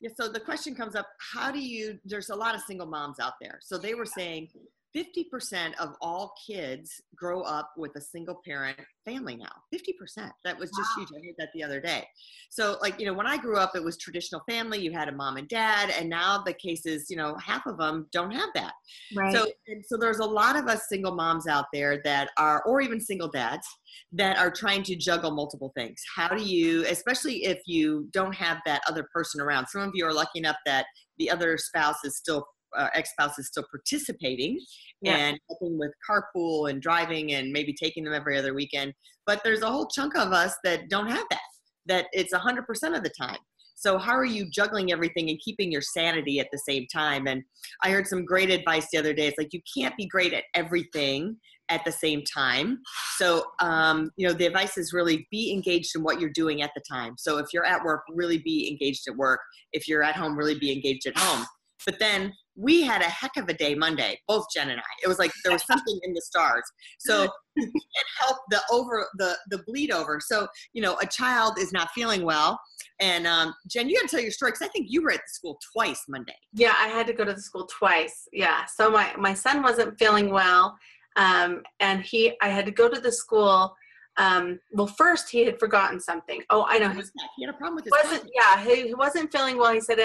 Yeah, 0.00 0.10
so 0.18 0.28
the 0.28 0.40
question 0.40 0.74
comes 0.74 0.94
up, 0.94 1.06
how 1.32 1.50
do 1.50 1.58
you, 1.58 1.98
there's 2.04 2.30
a 2.30 2.36
lot 2.36 2.54
of 2.54 2.60
single 2.62 2.86
moms 2.86 3.18
out 3.20 3.34
there. 3.40 3.58
So 3.62 3.78
they 3.78 3.94
were 3.94 4.06
saying, 4.06 4.48
50% 4.96 5.74
of 5.80 5.94
all 6.00 6.34
kids 6.46 7.00
grow 7.16 7.42
up 7.42 7.72
with 7.76 7.92
a 7.96 8.00
single 8.00 8.40
parent 8.44 8.78
family 9.04 9.36
now. 9.36 9.50
50% 9.74 10.30
that 10.44 10.58
was 10.58 10.70
just 10.70 10.90
wow. 10.96 11.04
huge. 11.04 11.08
I 11.10 11.26
heard 11.26 11.34
that 11.38 11.48
the 11.54 11.62
other 11.62 11.80
day. 11.80 12.06
So 12.50 12.78
like 12.80 12.98
you 13.00 13.06
know 13.06 13.12
when 13.12 13.26
i 13.26 13.36
grew 13.36 13.56
up 13.56 13.72
it 13.74 13.82
was 13.82 13.98
traditional 13.98 14.42
family. 14.48 14.78
You 14.78 14.92
had 14.92 15.08
a 15.08 15.12
mom 15.12 15.36
and 15.36 15.48
dad 15.48 15.90
and 15.90 16.08
now 16.08 16.42
the 16.44 16.54
cases 16.54 17.06
you 17.10 17.16
know 17.16 17.36
half 17.36 17.66
of 17.66 17.76
them 17.76 18.06
don't 18.12 18.30
have 18.30 18.50
that. 18.54 18.72
Right. 19.16 19.34
so 19.34 19.46
so 19.86 19.96
there's 19.96 20.20
a 20.20 20.24
lot 20.24 20.56
of 20.56 20.66
us 20.68 20.88
single 20.88 21.14
moms 21.14 21.46
out 21.46 21.66
there 21.72 22.00
that 22.04 22.30
are 22.38 22.62
or 22.64 22.80
even 22.80 23.00
single 23.00 23.28
dads 23.28 23.66
that 24.12 24.38
are 24.38 24.50
trying 24.50 24.82
to 24.84 24.96
juggle 24.96 25.32
multiple 25.32 25.72
things. 25.76 26.00
How 26.14 26.28
do 26.28 26.42
you 26.42 26.86
especially 26.86 27.44
if 27.44 27.60
you 27.66 28.08
don't 28.12 28.34
have 28.34 28.58
that 28.66 28.82
other 28.88 29.06
person 29.12 29.40
around. 29.40 29.66
Some 29.66 29.82
of 29.82 29.90
you 29.94 30.06
are 30.06 30.12
lucky 30.12 30.38
enough 30.38 30.56
that 30.66 30.86
the 31.18 31.30
other 31.30 31.56
spouse 31.56 32.04
is 32.04 32.16
still 32.16 32.46
uh, 32.76 32.88
ex-spouse 32.94 33.38
is 33.38 33.48
still 33.48 33.64
participating 33.70 34.58
yeah. 35.00 35.16
and 35.16 35.38
helping 35.48 35.78
with 35.78 35.90
carpool 36.08 36.70
and 36.70 36.80
driving 36.82 37.34
and 37.34 37.52
maybe 37.52 37.72
taking 37.72 38.04
them 38.04 38.14
every 38.14 38.38
other 38.38 38.54
weekend 38.54 38.92
but 39.26 39.40
there's 39.44 39.62
a 39.62 39.70
whole 39.70 39.86
chunk 39.86 40.16
of 40.16 40.32
us 40.32 40.54
that 40.64 40.88
don't 40.88 41.08
have 41.08 41.24
that 41.30 41.40
that 41.86 42.06
it's 42.12 42.32
100% 42.32 42.96
of 42.96 43.02
the 43.02 43.10
time. 43.10 43.38
So 43.76 43.98
how 43.98 44.12
are 44.12 44.24
you 44.24 44.48
juggling 44.50 44.92
everything 44.92 45.28
and 45.28 45.38
keeping 45.40 45.70
your 45.70 45.82
sanity 45.82 46.40
at 46.40 46.46
the 46.52 46.58
same 46.58 46.86
time? 46.92 47.26
And 47.26 47.42
i 47.82 47.90
heard 47.90 48.06
some 48.06 48.24
great 48.24 48.50
advice 48.50 48.86
the 48.90 48.98
other 48.98 49.12
day. 49.12 49.26
It's 49.26 49.38
like 49.38 49.52
you 49.52 49.60
can't 49.76 49.96
be 49.96 50.06
great 50.06 50.32
at 50.32 50.44
everything 50.54 51.36
at 51.70 51.84
the 51.84 51.92
same 51.92 52.22
time. 52.22 52.78
So 53.16 53.44
um, 53.60 54.10
you 54.16 54.26
know 54.26 54.32
the 54.32 54.46
advice 54.46 54.76
is 54.78 54.92
really 54.92 55.26
be 55.30 55.52
engaged 55.52 55.96
in 55.96 56.02
what 56.02 56.20
you're 56.20 56.30
doing 56.30 56.62
at 56.62 56.70
the 56.74 56.82
time. 56.88 57.14
So 57.18 57.38
if 57.38 57.46
you're 57.52 57.64
at 57.64 57.82
work 57.82 58.02
really 58.10 58.38
be 58.38 58.70
engaged 58.70 59.08
at 59.08 59.16
work. 59.16 59.40
If 59.72 59.88
you're 59.88 60.02
at 60.02 60.14
home 60.14 60.36
really 60.36 60.58
be 60.58 60.72
engaged 60.72 61.06
at 61.06 61.18
home 61.18 61.46
but 61.84 61.98
then 61.98 62.32
we 62.56 62.82
had 62.82 63.02
a 63.02 63.06
heck 63.06 63.36
of 63.36 63.48
a 63.48 63.54
day 63.54 63.74
Monday, 63.74 64.18
both 64.28 64.46
Jen 64.54 64.70
and 64.70 64.80
I. 64.80 64.92
It 65.02 65.08
was 65.08 65.18
like 65.18 65.32
there 65.42 65.52
was 65.52 65.66
something 65.66 65.98
in 66.02 66.14
the 66.14 66.20
stars. 66.20 66.62
So 66.98 67.28
it 67.56 68.06
helped 68.20 68.42
the 68.50 68.60
over 68.70 69.06
the 69.18 69.36
the 69.50 69.62
bleed 69.66 69.90
over. 69.90 70.20
So 70.20 70.46
you 70.72 70.82
know, 70.82 70.96
a 71.02 71.06
child 71.06 71.58
is 71.58 71.72
not 71.72 71.90
feeling 71.90 72.24
well, 72.24 72.60
and 73.00 73.26
um, 73.26 73.54
Jen, 73.68 73.88
you 73.88 73.96
got 73.96 74.08
to 74.08 74.16
tell 74.16 74.22
your 74.22 74.30
story 74.30 74.52
because 74.52 74.66
I 74.66 74.70
think 74.70 74.86
you 74.88 75.02
were 75.02 75.10
at 75.10 75.18
the 75.18 75.32
school 75.32 75.58
twice 75.72 76.04
Monday. 76.08 76.36
Yeah, 76.52 76.74
I 76.78 76.88
had 76.88 77.06
to 77.08 77.12
go 77.12 77.24
to 77.24 77.32
the 77.32 77.42
school 77.42 77.66
twice. 77.66 78.28
Yeah, 78.32 78.64
so 78.66 78.90
my 78.90 79.12
my 79.18 79.34
son 79.34 79.62
wasn't 79.62 79.98
feeling 79.98 80.30
well, 80.30 80.76
um, 81.16 81.62
and 81.80 82.02
he 82.02 82.36
I 82.40 82.48
had 82.48 82.66
to 82.66 82.72
go 82.72 82.88
to 82.88 83.00
the 83.00 83.12
school 83.12 83.74
um, 84.16 84.60
well, 84.72 84.86
first 84.86 85.28
he 85.28 85.44
had 85.44 85.58
forgotten 85.58 85.98
something. 85.98 86.42
Oh, 86.50 86.64
I 86.68 86.78
know. 86.78 86.88
His, 86.90 87.10
he 87.36 87.44
had 87.44 87.54
a 87.54 87.58
problem 87.58 87.76
with 87.76 87.84
his 87.84 87.92
wasn't. 87.92 88.30
Yeah, 88.34 88.62
he, 88.62 88.88
he, 88.88 88.94
wasn't 88.94 89.32
feeling 89.32 89.58
well. 89.58 89.72
He 89.72 89.80
said 89.80 89.98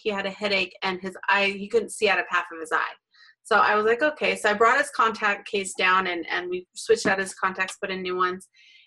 he 0.00 0.10
had 0.10 0.26
a 0.26 0.30
headache 0.30 0.76
and 0.82 1.00
his 1.00 1.16
eye. 1.28 1.56
He 1.58 1.68
couldn't 1.68 1.90
see 1.90 2.08
out 2.08 2.20
of 2.20 2.26
half 2.28 2.44
of 2.52 2.60
his 2.60 2.70
eye. 2.72 2.94
So 3.42 3.56
I 3.56 3.74
was 3.74 3.84
like, 3.84 4.02
okay. 4.02 4.36
So 4.36 4.50
I 4.50 4.52
brought 4.52 4.78
his 4.78 4.90
contact 4.90 5.48
case 5.48 5.74
down 5.74 6.06
and 6.06 6.24
and 6.30 6.48
we 6.48 6.66
switched 6.74 7.06
out 7.06 7.18
his 7.18 7.34
contacts, 7.34 7.78
put 7.80 7.90
in 7.90 8.02
new 8.02 8.16
ones. 8.16 8.46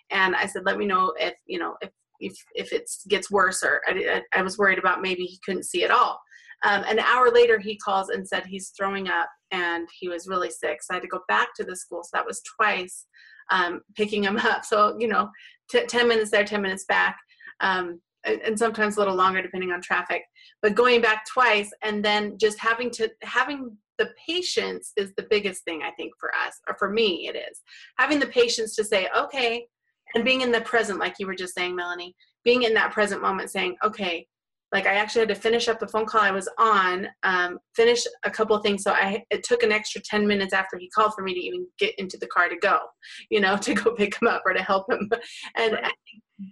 And 0.09 0.35
I 0.35 0.45
said, 0.45 0.63
let 0.65 0.77
me 0.77 0.85
know 0.85 1.13
if 1.19 1.33
you 1.47 1.59
know 1.59 1.75
if 1.81 1.89
if 2.21 2.33
if 2.55 2.71
it 2.71 2.89
gets 3.09 3.29
worse 3.29 3.63
or 3.63 3.81
I, 3.87 4.21
I 4.33 4.41
was 4.41 4.57
worried 4.57 4.79
about 4.79 5.01
maybe 5.01 5.23
he 5.23 5.39
couldn't 5.45 5.63
see 5.65 5.83
at 5.83 5.91
all. 5.91 6.19
Um, 6.63 6.83
an 6.87 6.99
hour 6.99 7.31
later, 7.31 7.59
he 7.59 7.75
calls 7.77 8.09
and 8.09 8.25
said 8.25 8.45
he's 8.45 8.71
throwing 8.77 9.09
up 9.09 9.27
and 9.49 9.89
he 9.99 10.07
was 10.07 10.27
really 10.27 10.51
sick. 10.51 10.81
So 10.81 10.93
I 10.93 10.95
had 10.95 11.01
to 11.01 11.09
go 11.09 11.21
back 11.27 11.49
to 11.55 11.63
the 11.63 11.75
school. 11.75 12.03
So 12.03 12.09
that 12.13 12.25
was 12.25 12.41
twice 12.55 13.07
um, 13.49 13.81
picking 13.95 14.21
them 14.23 14.37
up. 14.43 14.65
So, 14.65 14.95
you 14.99 15.07
know, 15.07 15.29
t- 15.69 15.85
10 15.85 16.07
minutes 16.07 16.31
there, 16.31 16.45
10 16.45 16.61
minutes 16.61 16.85
back, 16.85 17.17
um, 17.59 17.99
and, 18.23 18.41
and, 18.41 18.59
sometimes 18.59 18.95
a 18.95 18.99
little 18.99 19.15
longer 19.15 19.41
depending 19.41 19.71
on 19.71 19.81
traffic. 19.81 20.23
But 20.61 20.75
going 20.75 21.01
back 21.01 21.25
twice 21.25 21.71
and 21.81 22.05
then 22.05 22.37
just 22.37 22.59
having 22.59 22.91
to, 22.91 23.09
having 23.23 23.75
the 23.97 24.11
patience 24.27 24.93
is 24.97 25.11
the 25.15 25.27
biggest 25.29 25.63
thing 25.63 25.81
I 25.83 25.91
think 25.91 26.13
for 26.19 26.31
us, 26.35 26.59
or 26.67 26.75
for 26.77 26.89
me, 26.89 27.27
it 27.27 27.35
is. 27.35 27.61
Having 27.97 28.19
the 28.19 28.27
patience 28.27 28.75
to 28.75 28.83
say, 28.83 29.07
okay, 29.15 29.65
and 30.15 30.25
being 30.25 30.41
in 30.41 30.51
the 30.51 30.61
present, 30.61 30.99
like 30.99 31.15
you 31.19 31.27
were 31.27 31.35
just 31.35 31.53
saying, 31.53 31.75
Melanie, 31.75 32.15
being 32.43 32.63
in 32.63 32.73
that 32.73 32.91
present 32.91 33.21
moment 33.21 33.51
saying, 33.51 33.75
okay, 33.83 34.27
like 34.71 34.87
I 34.87 34.93
actually 34.93 35.21
had 35.21 35.29
to 35.29 35.35
finish 35.35 35.67
up 35.67 35.79
the 35.79 35.87
phone 35.87 36.05
call 36.05 36.21
I 36.21 36.31
was 36.31 36.47
on, 36.57 37.07
um, 37.23 37.59
finish 37.75 38.03
a 38.23 38.31
couple 38.31 38.55
of 38.55 38.63
things. 38.63 38.83
So 38.83 38.91
I 38.91 39.23
it 39.29 39.43
took 39.43 39.63
an 39.63 39.71
extra 39.71 40.01
ten 40.01 40.25
minutes 40.25 40.53
after 40.53 40.77
he 40.77 40.89
called 40.89 41.13
for 41.13 41.23
me 41.23 41.33
to 41.33 41.39
even 41.39 41.67
get 41.77 41.93
into 41.97 42.17
the 42.17 42.27
car 42.27 42.47
to 42.49 42.55
go, 42.57 42.79
you 43.29 43.41
know, 43.41 43.57
to 43.65 43.73
go 43.73 43.93
pick 43.93 44.19
him 44.21 44.27
up 44.27 44.43
or 44.45 44.53
to 44.53 44.63
help 44.63 44.91
him. 44.91 45.09
And 45.55 45.73
right. 45.73 45.93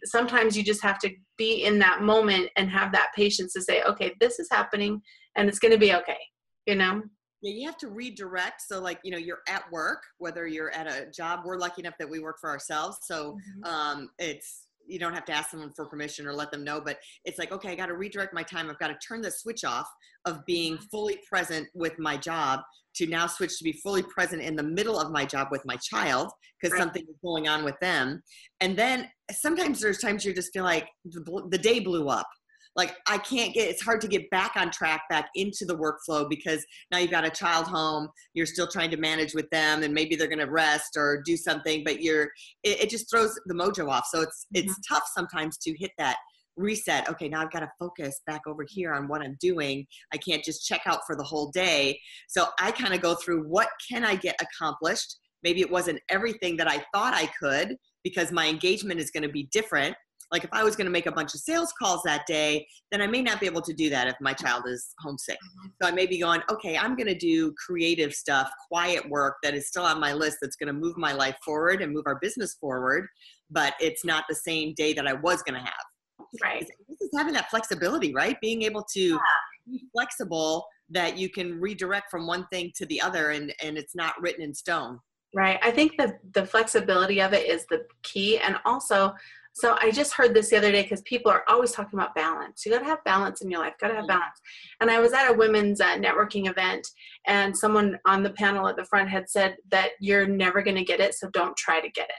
sometimes 0.03 0.57
you 0.57 0.63
just 0.63 0.83
have 0.83 0.99
to 0.99 1.09
be 1.37 1.63
in 1.63 1.79
that 1.79 2.01
moment 2.01 2.49
and 2.57 2.69
have 2.69 2.91
that 2.91 3.11
patience 3.15 3.53
to 3.53 3.61
say, 3.61 3.83
okay, 3.83 4.13
this 4.19 4.39
is 4.39 4.47
happening, 4.51 5.01
and 5.35 5.47
it's 5.47 5.59
going 5.59 5.71
to 5.71 5.79
be 5.79 5.93
okay, 5.95 6.19
you 6.65 6.75
know. 6.75 7.01
Yeah, 7.41 7.53
you 7.53 7.65
have 7.67 7.77
to 7.77 7.87
redirect. 7.87 8.61
So, 8.67 8.81
like, 8.81 8.99
you 9.03 9.11
know, 9.11 9.17
you're 9.17 9.39
at 9.47 9.63
work, 9.71 10.03
whether 10.17 10.45
you're 10.45 10.71
at 10.71 10.87
a 10.87 11.09
job, 11.09 11.41
we're 11.45 11.57
lucky 11.57 11.81
enough 11.81 11.93
that 11.99 12.09
we 12.09 12.19
work 12.19 12.37
for 12.41 12.49
ourselves. 12.49 12.97
So, 13.03 13.37
Mhm. 13.37 13.67
um, 13.67 14.09
it's, 14.19 14.67
you 14.89 14.99
don't 14.99 15.13
have 15.13 15.25
to 15.25 15.33
ask 15.33 15.51
someone 15.51 15.71
for 15.75 15.85
permission 15.85 16.27
or 16.27 16.33
let 16.33 16.51
them 16.51 16.63
know, 16.63 16.81
but 16.81 16.97
it's 17.25 17.37
like, 17.37 17.51
okay, 17.51 17.71
I 17.71 17.75
got 17.75 17.87
to 17.87 17.95
redirect 17.95 18.33
my 18.33 18.43
time. 18.43 18.69
I've 18.69 18.79
got 18.79 18.87
to 18.87 18.97
turn 19.07 19.21
the 19.21 19.31
switch 19.31 19.63
off 19.63 19.87
of 20.25 20.45
being 20.45 20.77
fully 20.91 21.19
present 21.29 21.67
with 21.73 21.97
my 21.99 22.17
job 22.17 22.61
to 22.95 23.05
now 23.07 23.27
switch 23.27 23.57
to 23.57 23.63
be 23.63 23.71
fully 23.71 24.01
present 24.01 24.41
in 24.41 24.55
the 24.55 24.63
middle 24.63 24.99
of 24.99 25.11
my 25.11 25.25
job 25.25 25.49
with 25.51 25.61
my 25.65 25.77
child 25.77 26.31
because 26.59 26.73
Right. 26.73 26.81
something 26.81 27.03
is 27.03 27.15
going 27.23 27.47
on 27.47 27.63
with 27.63 27.79
them. 27.79 28.21
And 28.59 28.77
then 28.77 29.09
sometimes 29.31 29.79
there's 29.79 29.99
times 29.99 30.25
you 30.25 30.33
just 30.33 30.51
feel 30.51 30.63
like 30.63 30.87
the, 31.05 31.47
the 31.49 31.57
day 31.57 31.79
blew 31.79 32.09
up. 32.09 32.27
Like 32.75 32.95
I 33.07 33.17
can't 33.17 33.53
get, 33.53 33.69
it's 33.69 33.81
hard 33.81 34.01
to 34.01 34.07
get 34.07 34.29
back 34.29 34.53
on 34.55 34.71
track, 34.71 35.03
back 35.09 35.29
into 35.35 35.65
the 35.65 35.75
workflow 35.75 36.29
because 36.29 36.65
now 36.91 36.99
you've 36.99 37.11
got 37.11 37.25
a 37.25 37.29
child 37.29 37.67
home, 37.67 38.09
you're 38.33 38.45
still 38.45 38.67
trying 38.67 38.91
to 38.91 38.97
manage 38.97 39.33
with 39.33 39.49
them 39.49 39.83
and 39.83 39.93
maybe 39.93 40.15
they're 40.15 40.27
going 40.27 40.39
to 40.39 40.51
rest 40.51 40.95
or 40.95 41.21
do 41.25 41.35
something, 41.35 41.83
but 41.83 42.01
you're, 42.01 42.29
it, 42.63 42.83
it 42.83 42.89
just 42.89 43.09
throws 43.09 43.37
the 43.47 43.53
mojo 43.53 43.89
off. 43.89 44.05
So 44.11 44.21
it's, 44.21 44.45
it's 44.53 44.71
mm-hmm. 44.71 44.93
tough 44.93 45.03
sometimes 45.13 45.57
to 45.59 45.75
hit 45.77 45.91
that 45.97 46.17
reset. 46.59 47.09
Okay, 47.09 47.27
now 47.29 47.41
I've 47.41 47.51
got 47.51 47.61
to 47.61 47.71
focus 47.79 48.21
back 48.27 48.41
over 48.47 48.65
here 48.67 48.93
on 48.93 49.07
what 49.07 49.21
I'm 49.21 49.37
doing. 49.39 49.85
I 50.13 50.17
can't 50.17 50.43
just 50.43 50.65
check 50.65 50.81
out 50.85 50.99
for 51.07 51.15
the 51.15 51.23
whole 51.23 51.49
day. 51.51 51.99
So 52.27 52.47
I 52.59 52.71
kind 52.71 52.93
of 52.93 53.01
go 53.01 53.15
through 53.15 53.43
what 53.43 53.69
can 53.89 54.03
I 54.03 54.15
get 54.15 54.35
accomplished? 54.41 55.17
Maybe 55.43 55.61
it 55.61 55.71
wasn't 55.71 56.01
everything 56.09 56.57
that 56.57 56.69
I 56.69 56.83
thought 56.93 57.13
I 57.13 57.29
could 57.39 57.77
because 58.03 58.31
my 58.31 58.47
engagement 58.47 58.99
is 58.99 59.11
going 59.11 59.23
to 59.23 59.29
be 59.29 59.47
different. 59.51 59.95
Like 60.31 60.43
if 60.43 60.49
I 60.53 60.63
was 60.63 60.75
going 60.75 60.85
to 60.85 60.91
make 60.91 61.07
a 61.07 61.11
bunch 61.11 61.33
of 61.33 61.39
sales 61.39 61.73
calls 61.73 62.01
that 62.03 62.25
day, 62.27 62.67
then 62.91 63.01
I 63.01 63.07
may 63.07 63.21
not 63.21 63.39
be 63.39 63.45
able 63.45 63.61
to 63.63 63.73
do 63.73 63.89
that 63.89 64.07
if 64.07 64.15
my 64.21 64.33
child 64.33 64.63
is 64.67 64.93
homesick. 64.99 65.37
Mm-hmm. 65.37 65.67
So 65.81 65.89
I 65.89 65.91
may 65.91 66.05
be 66.05 66.19
going, 66.19 66.41
okay, 66.49 66.77
I'm 66.77 66.95
going 66.95 67.07
to 67.07 67.17
do 67.17 67.53
creative 67.53 68.13
stuff, 68.13 68.49
quiet 68.67 69.09
work 69.09 69.37
that 69.43 69.53
is 69.53 69.67
still 69.67 69.83
on 69.83 69.99
my 69.99 70.13
list 70.13 70.37
that's 70.41 70.55
going 70.55 70.67
to 70.67 70.79
move 70.79 70.97
my 70.97 71.13
life 71.13 71.35
forward 71.43 71.81
and 71.81 71.93
move 71.93 72.03
our 72.05 72.19
business 72.21 72.55
forward, 72.59 73.07
but 73.49 73.73
it's 73.79 74.05
not 74.05 74.25
the 74.29 74.35
same 74.35 74.73
day 74.75 74.93
that 74.93 75.07
I 75.07 75.13
was 75.13 75.41
going 75.41 75.59
to 75.59 75.65
have. 75.65 76.27
Right. 76.43 76.67
This 76.87 77.01
is 77.01 77.09
having 77.17 77.33
that 77.33 77.49
flexibility, 77.49 78.13
right? 78.13 78.39
Being 78.41 78.61
able 78.63 78.85
to 78.93 79.19
be 79.67 79.83
flexible 79.91 80.67
that 80.91 81.17
you 81.17 81.29
can 81.29 81.59
redirect 81.59 82.11
from 82.11 82.27
one 82.27 82.45
thing 82.51 82.71
to 82.75 82.85
the 82.85 83.01
other 83.01 83.31
and, 83.31 83.53
and 83.63 83.77
it's 83.77 83.95
not 83.95 84.19
written 84.21 84.43
in 84.43 84.53
stone. 84.53 84.99
Right. 85.35 85.59
I 85.61 85.69
think 85.69 85.93
the 85.97 86.17
the 86.33 86.43
flexibility 86.43 87.21
of 87.21 87.33
it 87.33 87.47
is 87.47 87.63
the 87.69 87.85
key, 88.01 88.39
and 88.39 88.57
also, 88.65 89.13
so 89.53 89.77
I 89.81 89.91
just 89.91 90.13
heard 90.13 90.33
this 90.33 90.49
the 90.49 90.57
other 90.57 90.71
day 90.71 90.83
because 90.83 91.01
people 91.01 91.31
are 91.31 91.43
always 91.47 91.71
talking 91.71 91.99
about 91.99 92.15
balance. 92.15 92.65
You 92.65 92.71
got 92.71 92.79
to 92.79 92.85
have 92.85 93.03
balance 93.03 93.41
in 93.41 93.51
your 93.51 93.59
life. 93.59 93.73
Got 93.79 93.89
to 93.89 93.95
have 93.95 94.07
balance. 94.07 94.39
And 94.79 94.89
I 94.89 94.99
was 94.99 95.11
at 95.13 95.29
a 95.29 95.33
women's 95.33 95.81
uh, 95.81 95.97
networking 95.97 96.49
event, 96.49 96.87
and 97.27 97.55
someone 97.55 97.97
on 98.05 98.23
the 98.23 98.31
panel 98.31 98.67
at 98.67 98.77
the 98.77 98.85
front 98.85 99.09
had 99.09 99.29
said 99.29 99.57
that 99.71 99.91
you're 99.99 100.27
never 100.27 100.61
going 100.61 100.77
to 100.77 100.83
get 100.83 100.99
it, 100.99 101.13
so 101.13 101.29
don't 101.31 101.57
try 101.57 101.81
to 101.81 101.89
get 101.89 102.09
it. 102.09 102.15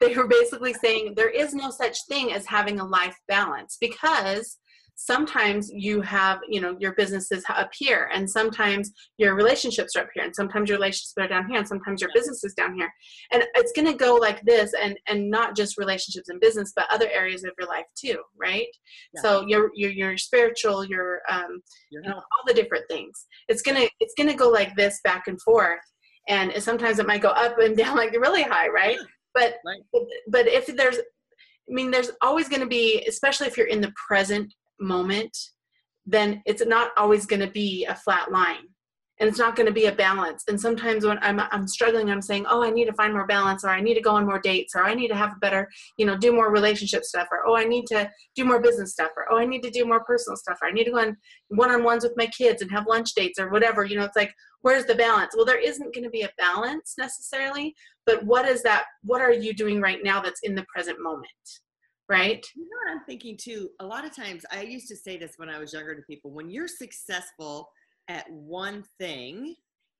They 0.00 0.14
were 0.14 0.26
basically 0.26 0.74
saying 0.74 1.14
there 1.16 1.30
is 1.30 1.54
no 1.54 1.70
such 1.70 1.96
thing 2.08 2.32
as 2.32 2.46
having 2.46 2.78
a 2.78 2.84
life 2.84 3.16
balance 3.26 3.78
because 3.80 4.58
sometimes 4.94 5.70
you 5.72 6.00
have 6.02 6.38
you 6.48 6.60
know 6.60 6.76
your 6.78 6.92
businesses 6.92 7.44
up 7.48 7.70
here 7.74 8.10
and 8.12 8.28
sometimes 8.28 8.92
your 9.18 9.34
relationships 9.34 9.96
are 9.96 10.02
up 10.02 10.08
here 10.14 10.24
and 10.24 10.34
sometimes 10.34 10.68
your 10.68 10.78
relationships 10.78 11.14
are 11.18 11.28
down 11.28 11.48
here 11.48 11.58
and 11.58 11.66
sometimes 11.66 12.00
your 12.00 12.10
business 12.14 12.44
is 12.44 12.54
down 12.54 12.74
here 12.74 12.92
and 13.32 13.42
it's 13.54 13.72
going 13.72 13.86
to 13.86 13.94
go 13.94 14.14
like 14.14 14.40
this 14.42 14.72
and 14.80 14.96
and 15.08 15.28
not 15.30 15.56
just 15.56 15.78
relationships 15.78 16.28
and 16.28 16.40
business 16.40 16.72
but 16.76 16.86
other 16.92 17.08
areas 17.10 17.42
of 17.44 17.50
your 17.58 17.68
life 17.68 17.86
too 17.96 18.18
right 18.38 18.66
Yeah. 19.14 19.22
so 19.22 19.46
your 19.46 19.70
your 19.74 19.90
your 19.90 20.16
spiritual 20.18 20.84
your 20.84 21.20
um 21.30 21.62
Your 21.90 22.02
you 22.04 22.08
know 22.10 22.16
all 22.16 22.44
the 22.46 22.54
different 22.54 22.84
things 22.88 23.26
it's 23.48 23.62
gonna 23.62 23.86
it's 24.00 24.14
gonna 24.16 24.36
go 24.36 24.48
like 24.48 24.74
this 24.76 25.00
back 25.04 25.24
and 25.26 25.40
forth 25.42 25.80
and 26.28 26.52
sometimes 26.62 26.98
it 26.98 27.06
might 27.06 27.22
go 27.22 27.30
up 27.30 27.58
and 27.58 27.76
down 27.82 27.96
like 27.96 28.12
really 28.12 28.42
high 28.42 28.68
right 28.68 28.96
Yeah. 29.00 29.06
but 29.34 29.54
Right. 29.64 29.80
but, 29.92 30.02
but 30.28 30.46
if 30.46 30.66
there's 30.76 30.98
i 30.98 31.72
mean 31.72 31.90
there's 31.90 32.10
always 32.20 32.48
going 32.48 32.60
to 32.60 32.66
be 32.68 33.04
especially 33.08 33.46
if 33.46 33.56
you're 33.56 33.66
in 33.68 33.80
the 33.80 33.92
present 34.06 34.52
moment 34.82 35.36
then 36.06 36.42
it's 36.46 36.64
not 36.66 36.90
always 36.96 37.26
going 37.26 37.40
to 37.40 37.50
be 37.50 37.84
a 37.84 37.94
flat 37.94 38.30
line. 38.30 38.68
And 39.20 39.28
it's 39.28 39.38
not 39.38 39.54
going 39.54 39.68
to 39.68 39.72
be 39.72 39.86
a 39.86 39.92
balance. 39.92 40.42
And 40.48 40.60
sometimes 40.60 41.04
when 41.04 41.18
I'm, 41.22 41.38
I'm 41.38 41.68
struggling 41.68 42.10
i'm 42.10 42.22
saying 42.22 42.44
oh 42.48 42.64
i 42.64 42.70
need 42.70 42.86
to 42.86 42.92
find 42.94 43.12
more 43.12 43.26
balance 43.26 43.62
or 43.64 43.68
i 43.68 43.80
need 43.80 43.94
to 43.94 44.00
go 44.00 44.16
on 44.16 44.26
more 44.26 44.40
dates 44.40 44.74
or 44.74 44.82
i 44.82 44.94
need 44.94 45.08
to 45.08 45.14
have 45.14 45.32
a 45.32 45.38
better 45.40 45.68
you 45.96 46.06
know 46.06 46.16
do 46.16 46.32
more 46.32 46.50
relationship 46.50 47.04
stuff 47.04 47.28
or 47.30 47.46
oh 47.46 47.54
i 47.54 47.64
need 47.64 47.86
to 47.86 48.10
do 48.34 48.44
more 48.44 48.60
business 48.60 48.92
stuff 48.92 49.10
or 49.16 49.30
oh 49.30 49.38
i 49.38 49.44
need 49.44 49.62
to 49.62 49.70
do 49.70 49.84
more 49.84 50.02
personal 50.04 50.36
stuff 50.36 50.58
or 50.60 50.68
i 50.68 50.72
need 50.72 50.84
to 50.84 50.90
go 50.90 50.98
on 50.98 51.16
one-on-ones 51.48 52.02
with 52.02 52.14
my 52.16 52.26
kids 52.26 52.62
and 52.62 52.70
have 52.70 52.86
lunch 52.88 53.14
dates 53.14 53.38
or 53.38 53.50
whatever 53.50 53.84
you 53.84 53.96
know 53.96 54.04
it's 54.04 54.16
like 54.16 54.34
where's 54.62 54.86
the 54.86 54.94
balance? 54.94 55.34
Well 55.36 55.44
there 55.44 55.60
isn't 55.60 55.94
going 55.94 56.04
to 56.04 56.10
be 56.10 56.22
a 56.22 56.30
balance 56.38 56.94
necessarily 56.98 57.74
but 58.06 58.24
what 58.24 58.48
is 58.48 58.62
that 58.62 58.84
what 59.04 59.20
are 59.20 59.32
you 59.32 59.54
doing 59.54 59.80
right 59.80 60.02
now 60.02 60.20
that's 60.20 60.40
in 60.42 60.54
the 60.54 60.66
present 60.74 60.98
moment 61.00 61.28
right 62.12 62.44
You 62.54 62.64
know 62.64 62.76
what 62.84 62.92
I'm 62.92 63.04
thinking 63.06 63.36
too? 63.36 63.70
A 63.80 63.86
lot 63.86 64.04
of 64.04 64.14
times, 64.14 64.44
I 64.52 64.62
used 64.62 64.88
to 64.88 64.96
say 64.96 65.16
this 65.16 65.34
when 65.36 65.48
I 65.48 65.58
was 65.58 65.72
younger 65.72 65.94
to 65.94 66.02
people 66.02 66.30
when 66.30 66.50
you're 66.50 66.68
successful 66.68 67.70
at 68.08 68.30
one 68.30 68.84
thing, 68.98 69.54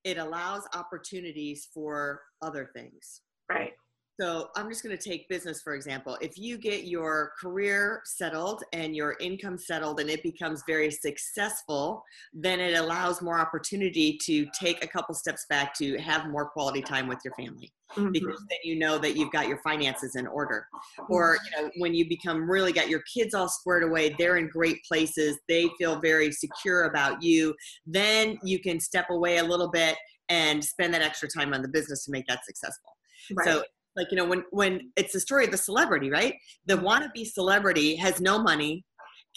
it 0.05 0.19
allows 0.19 0.63
opportunities 0.75 1.69
for 1.73 2.21
other 2.43 2.71
things. 2.75 3.23
right 3.49 3.73
So 4.21 4.49
I'm 4.57 4.69
just 4.69 4.83
going 4.83 4.97
to 4.97 5.03
take 5.03 5.29
business 5.29 5.63
for 5.63 5.75
example. 5.75 6.19
If 6.21 6.37
you 6.37 6.59
get 6.59 6.85
your 6.85 7.33
career 7.41 8.03
settled 8.05 8.63
and 8.73 8.95
your 8.95 9.17
income 9.21 9.57
settled 9.57 10.01
and 10.01 10.11
it 10.11 10.23
becomes 10.23 10.63
very 10.67 10.91
successful, 10.91 12.03
then 12.33 12.61
it 12.61 12.79
allows 12.79 13.23
more 13.23 13.39
opportunity 13.39 14.19
to 14.25 14.47
take 14.59 14.85
a 14.85 14.87
couple 14.87 15.15
steps 15.15 15.47
back 15.49 15.75
to 15.79 15.99
have 15.99 16.29
more 16.29 16.49
quality 16.49 16.83
time 16.83 17.09
with 17.09 17.19
your 17.25 17.35
family 17.35 17.73
Mhm. 17.97 18.13
because 18.13 18.39
then 18.49 18.59
you 18.65 18.79
know 18.79 18.97
that 18.99 19.17
you've 19.17 19.31
got 19.33 19.49
your 19.49 19.59
finances 19.63 20.15
in 20.17 20.27
order. 20.27 20.67
Or 21.09 21.39
you 21.45 21.63
know 21.63 21.71
when 21.79 21.95
you 21.95 22.09
become 22.09 22.51
really 22.51 22.73
got 22.73 22.89
your 22.89 23.03
kids 23.13 23.35
all 23.35 23.49
squared 23.49 23.83
away, 23.83 24.15
they're 24.19 24.37
in 24.37 24.49
great 24.49 24.83
places, 24.85 25.39
they 25.49 25.69
feel 25.79 26.01
very 26.01 26.33
secure 26.33 26.85
about 26.85 27.23
you, 27.23 27.55
then 27.87 28.39
you 28.43 28.61
can 28.61 28.81
step 28.81 29.07
away 29.11 29.39
a 29.39 29.45
little 29.45 29.71
bit 29.71 29.97
and 30.29 30.65
spend 30.65 30.95
that 30.95 31.03
extra 31.03 31.29
time 31.29 31.53
on 31.53 31.63
the 31.63 31.69
business 31.69 32.05
to 32.05 32.11
make 32.11 32.27
that 32.27 32.45
successful. 32.45 32.97
right. 33.35 33.47
So 33.47 33.65
like 33.97 34.09
you 34.11 34.17
know 34.17 34.25
when 34.25 34.45
when 34.51 34.93
it's 34.97 35.13
the 35.13 35.21
story 35.21 35.45
of 35.45 35.51
the 35.51 35.57
celebrity, 35.57 36.11
right? 36.11 36.35
The 36.67 36.77
wannabe 36.77 37.27
celebrity 37.27 37.97
has 37.97 38.21
no 38.21 38.43
money, 38.43 38.85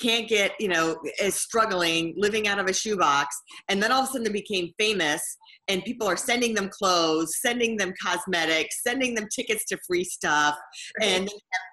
can't 0.01 0.27
get 0.27 0.51
you 0.59 0.67
know 0.67 0.97
is 1.19 1.35
struggling, 1.35 2.13
living 2.17 2.47
out 2.47 2.59
of 2.59 2.67
a 2.67 2.73
shoebox, 2.73 3.35
and 3.69 3.81
then 3.81 3.91
all 3.91 4.03
of 4.03 4.09
a 4.09 4.11
sudden 4.11 4.23
they 4.23 4.31
became 4.31 4.71
famous, 4.77 5.21
and 5.67 5.83
people 5.83 6.07
are 6.07 6.17
sending 6.17 6.53
them 6.53 6.69
clothes, 6.69 7.39
sending 7.41 7.77
them 7.77 7.93
cosmetics, 8.01 8.81
sending 8.83 9.15
them 9.15 9.27
tickets 9.33 9.65
to 9.65 9.77
free 9.87 10.03
stuff, 10.03 10.55
and 11.01 11.29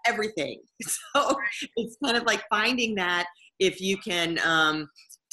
everything. 0.07 0.61
So 1.15 1.37
it's 1.77 1.97
kind 2.03 2.17
of 2.17 2.25
like 2.25 2.43
finding 2.49 2.95
that 2.95 3.27
if 3.59 3.81
you 3.81 3.99
can 3.99 4.39
um, 4.45 4.89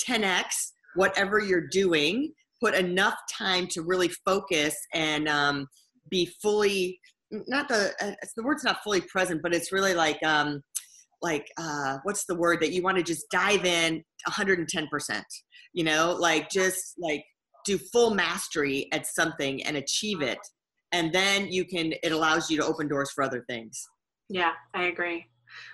10x 0.06 0.72
whatever 0.96 1.40
you're 1.40 1.68
doing, 1.68 2.32
put 2.62 2.76
enough 2.76 3.16
time 3.32 3.68
to 3.68 3.82
really 3.82 4.10
focus 4.26 4.76
and 4.94 5.28
um, 5.28 5.68
be 6.10 6.26
fully 6.42 7.00
not 7.32 7.68
the 7.68 7.94
uh, 8.02 8.12
the 8.36 8.44
word's 8.44 8.64
not 8.64 8.84
fully 8.84 9.02
present, 9.02 9.42
but 9.42 9.54
it's 9.54 9.72
really 9.72 9.94
like 9.94 10.22
um, 10.24 10.62
like 11.22 11.48
uh, 11.58 11.98
what's 12.04 12.26
the 12.26 12.36
word 12.36 12.60
that 12.62 12.72
you 12.72 12.82
want 12.82 12.98
to 12.98 13.04
just 13.04 13.26
dive 13.32 13.66
in 13.66 13.96
110 14.26 14.88
percent. 14.88 15.26
You 15.74 15.84
know, 15.84 16.16
like 16.20 16.50
just 16.50 16.96
like 17.00 17.24
do 17.66 17.78
full 17.78 18.14
mastery 18.14 18.88
at 18.92 19.06
something 19.06 19.64
and 19.64 19.78
achieve 19.78 20.22
it, 20.22 20.40
and 20.92 21.14
then 21.14 21.52
you 21.52 21.66
can. 21.66 21.94
It 22.04 22.12
allows 22.12 22.50
you 22.50 22.58
to 22.58 22.66
open 22.66 22.88
doors 22.88 23.12
for 23.12 23.24
other 23.24 23.44
things. 23.48 23.80
Yeah, 24.30 24.52
I 24.74 24.84
agree. 24.84 25.28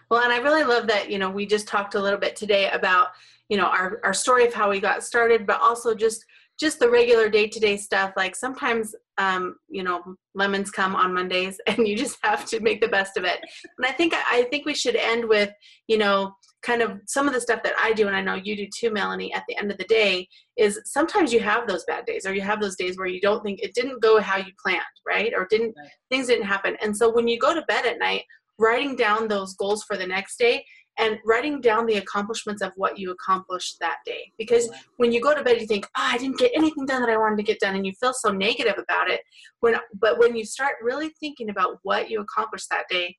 Well, 0.09 0.21
and 0.23 0.31
I 0.31 0.37
really 0.37 0.63
love 0.63 0.87
that, 0.87 1.09
you 1.09 1.19
know, 1.19 1.29
we 1.29 1.45
just 1.45 1.67
talked 1.67 1.95
a 1.95 1.99
little 1.99 2.19
bit 2.19 2.35
today 2.35 2.69
about, 2.69 3.09
you 3.49 3.57
know, 3.57 3.65
our, 3.65 3.99
our 4.03 4.13
story 4.13 4.45
of 4.45 4.53
how 4.53 4.69
we 4.69 4.79
got 4.79 5.03
started, 5.03 5.45
but 5.45 5.59
also 5.61 5.93
just 5.93 6.23
just 6.59 6.79
the 6.79 6.89
regular 6.89 7.29
day-to-day 7.29 7.77
stuff. 7.77 8.13
Like 8.15 8.35
sometimes 8.35 8.95
um, 9.17 9.55
you 9.69 9.83
know, 9.83 10.01
lemons 10.33 10.71
come 10.71 10.95
on 10.95 11.13
Mondays 11.13 11.59
and 11.67 11.87
you 11.87 11.95
just 11.95 12.17
have 12.23 12.45
to 12.45 12.59
make 12.59 12.81
the 12.81 12.87
best 12.87 13.17
of 13.17 13.23
it. 13.23 13.39
And 13.77 13.85
I 13.85 13.91
think 13.91 14.13
I 14.13 14.43
think 14.49 14.65
we 14.65 14.73
should 14.73 14.95
end 14.95 15.25
with, 15.27 15.51
you 15.87 15.97
know, 15.97 16.33
kind 16.61 16.81
of 16.81 16.99
some 17.05 17.27
of 17.27 17.33
the 17.33 17.41
stuff 17.41 17.61
that 17.63 17.75
I 17.79 17.93
do 17.93 18.07
and 18.07 18.15
I 18.15 18.21
know 18.21 18.33
you 18.33 18.55
do 18.55 18.67
too, 18.75 18.91
Melanie, 18.91 19.31
at 19.33 19.43
the 19.47 19.55
end 19.57 19.71
of 19.71 19.77
the 19.77 19.83
day 19.85 20.27
is 20.57 20.81
sometimes 20.85 21.31
you 21.31 21.39
have 21.39 21.67
those 21.67 21.85
bad 21.85 22.05
days 22.05 22.25
or 22.25 22.33
you 22.33 22.41
have 22.41 22.59
those 22.59 22.75
days 22.75 22.97
where 22.97 23.07
you 23.07 23.21
don't 23.21 23.43
think 23.43 23.59
it 23.61 23.75
didn't 23.75 24.01
go 24.01 24.19
how 24.19 24.37
you 24.37 24.51
planned, 24.63 24.81
right? 25.07 25.31
Or 25.35 25.45
didn't 25.49 25.75
Right. 25.77 25.89
things 26.09 26.27
didn't 26.27 26.47
happen. 26.47 26.75
And 26.81 26.95
so 26.95 27.11
when 27.11 27.27
you 27.27 27.37
go 27.39 27.53
to 27.53 27.61
bed 27.63 27.85
at 27.85 27.99
night, 27.99 28.23
writing 28.57 28.95
down 28.95 29.27
those 29.27 29.53
goals 29.55 29.83
for 29.83 29.97
the 29.97 30.07
next 30.07 30.37
day 30.37 30.65
and 30.97 31.19
writing 31.25 31.61
down 31.61 31.85
the 31.85 31.95
accomplishments 31.95 32.61
of 32.61 32.71
what 32.75 32.97
you 32.97 33.11
accomplished 33.11 33.77
that 33.79 33.97
day. 34.05 34.31
Because 34.37 34.69
when 34.97 35.11
you 35.11 35.21
go 35.21 35.35
to 35.35 35.43
bed, 35.43 35.59
you 35.59 35.67
think, 35.67 35.85
oh, 35.97 36.09
I 36.13 36.17
didn't 36.17 36.37
get 36.37 36.51
anything 36.55 36.85
done 36.85 37.01
that 37.01 37.09
I 37.09 37.17
wanted 37.17 37.37
to 37.37 37.43
get 37.43 37.59
done, 37.59 37.75
and 37.75 37.85
you 37.85 37.93
feel 37.93 38.13
so 38.13 38.31
negative 38.31 38.75
about 38.77 39.09
it. 39.09 39.21
When, 39.59 39.75
but 39.99 40.19
when 40.19 40.35
you 40.35 40.45
start 40.45 40.75
really 40.81 41.09
thinking 41.19 41.49
about 41.49 41.79
what 41.83 42.09
you 42.09 42.21
accomplished 42.21 42.69
that 42.69 42.85
day, 42.89 43.17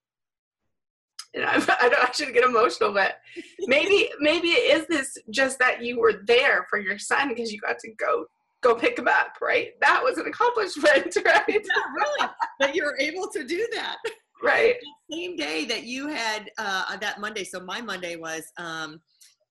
and 1.35 1.45
I, 1.45 1.55
I 1.81 1.89
don't, 1.89 2.09
I 2.09 2.11
shouldn't 2.13 2.35
get 2.35 2.45
emotional, 2.45 2.93
but 2.93 3.17
maybe, 3.61 4.09
maybe 4.21 4.49
it 4.49 4.79
is 4.79 4.87
this 4.89 5.17
just 5.31 5.59
that 5.59 5.83
you 5.83 6.01
were 6.01 6.23
there 6.27 6.67
for 6.69 6.79
your 6.79 6.99
son 6.99 7.29
because 7.29 7.53
you 7.53 7.61
got 7.61 7.79
to 7.81 7.91
go, 7.99 8.27
go 8.63 8.75
pick 8.75 8.97
them 8.97 9.09
up, 9.09 9.35
right? 9.41 9.73
That 9.81 10.03
was 10.03 10.19
an 10.19 10.27
accomplishment, 10.27 11.17
right? 11.25 11.45
Yeah, 11.47 11.83
really. 11.95 12.31
that 12.61 12.75
you 12.75 12.85
were 12.85 12.99
able 12.99 13.29
to 13.29 13.45
do 13.45 13.67
that. 13.75 13.99
Right. 14.43 14.75
Same 15.11 15.37
day 15.37 15.65
that 15.65 15.85
you 15.85 16.09
had 16.09 16.51
uh, 16.59 16.97
that 16.97 17.21
Monday. 17.21 17.45
So 17.45 17.61
my 17.61 17.81
Monday 17.81 18.17
was 18.17 18.43
um, 18.59 19.01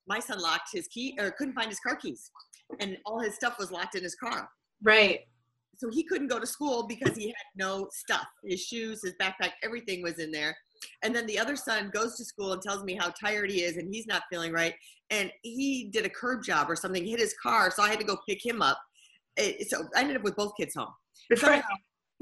my 0.06 0.20
son 0.20 0.40
locked 0.40 0.68
his 0.72 0.86
key 0.88 1.16
or 1.18 1.32
couldn't 1.32 1.54
find 1.54 1.68
his 1.68 1.80
car 1.80 1.96
keys, 1.96 2.30
and 2.80 2.96
all 3.04 3.20
his 3.20 3.34
stuff 3.34 3.58
was 3.58 3.70
locked 3.70 3.96
in 3.96 4.02
his 4.02 4.14
car. 4.14 4.48
Right. 4.82 5.20
So 5.78 5.90
he 5.90 6.04
couldn't 6.04 6.28
go 6.28 6.38
to 6.38 6.46
school 6.46 6.86
because 6.86 7.16
he 7.16 7.26
had 7.26 7.34
no 7.56 7.88
stuff. 7.92 8.26
His 8.44 8.62
shoes, 8.62 9.02
his 9.02 9.14
backpack, 9.20 9.52
everything 9.62 10.02
was 10.02 10.18
in 10.18 10.30
there. 10.30 10.56
And 11.02 11.14
then 11.14 11.26
the 11.26 11.38
other 11.38 11.56
son 11.56 11.90
goes 11.92 12.16
to 12.16 12.24
school 12.24 12.52
and 12.52 12.62
tells 12.62 12.82
me 12.82 12.94
how 12.94 13.10
tired 13.10 13.50
he 13.50 13.62
is 13.62 13.76
and 13.76 13.92
he's 13.92 14.06
not 14.06 14.22
feeling 14.30 14.52
right. 14.52 14.74
And 15.10 15.30
he 15.42 15.90
did 15.92 16.06
a 16.06 16.08
curb 16.08 16.42
job 16.44 16.70
or 16.70 16.76
something, 16.76 17.04
hit 17.04 17.20
his 17.20 17.34
car, 17.42 17.70
so 17.70 17.82
I 17.82 17.90
had 17.90 18.00
to 18.00 18.06
go 18.06 18.18
pick 18.28 18.44
him 18.44 18.62
up. 18.62 18.78
It, 19.36 19.68
so 19.68 19.84
I 19.94 20.00
ended 20.00 20.16
up 20.16 20.22
with 20.22 20.36
both 20.36 20.52
kids 20.58 20.74
home. 20.74 20.88
Somehow, 21.34 21.60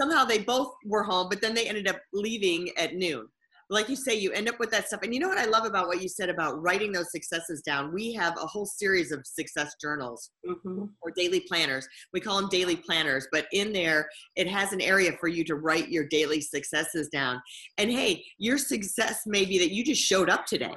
somehow 0.00 0.24
they 0.24 0.38
both 0.38 0.72
were 0.84 1.02
home, 1.02 1.28
but 1.28 1.40
then 1.40 1.54
they 1.54 1.68
ended 1.68 1.88
up 1.88 2.00
leaving 2.12 2.70
at 2.76 2.94
noon 2.94 3.26
like 3.70 3.88
you 3.88 3.96
say, 3.96 4.14
you 4.14 4.30
end 4.32 4.48
up 4.48 4.58
with 4.58 4.70
that 4.70 4.86
stuff. 4.88 5.00
And 5.02 5.14
you 5.14 5.20
know 5.20 5.28
what 5.28 5.38
I 5.38 5.46
love 5.46 5.64
about 5.64 5.88
what 5.88 6.02
you 6.02 6.08
said 6.08 6.28
about 6.28 6.60
writing 6.62 6.92
those 6.92 7.10
successes 7.10 7.62
down? 7.62 7.92
We 7.92 8.12
have 8.14 8.34
a 8.36 8.46
whole 8.46 8.66
series 8.66 9.10
of 9.10 9.26
success 9.26 9.74
journals 9.80 10.30
mm-hmm. 10.46 10.84
or 11.02 11.10
daily 11.16 11.40
planners. 11.40 11.86
We 12.12 12.20
call 12.20 12.40
them 12.40 12.50
daily 12.50 12.76
planners, 12.76 13.26
but 13.32 13.46
in 13.52 13.72
there, 13.72 14.08
it 14.36 14.48
has 14.48 14.72
an 14.72 14.80
area 14.80 15.12
for 15.18 15.28
you 15.28 15.44
to 15.44 15.54
write 15.54 15.88
your 15.88 16.06
daily 16.06 16.40
successes 16.40 17.08
down. 17.08 17.40
And 17.78 17.90
hey, 17.90 18.24
your 18.38 18.58
success 18.58 19.22
may 19.26 19.44
be 19.44 19.58
that 19.58 19.72
you 19.72 19.84
just 19.84 20.02
showed 20.02 20.28
up 20.28 20.46
today. 20.46 20.74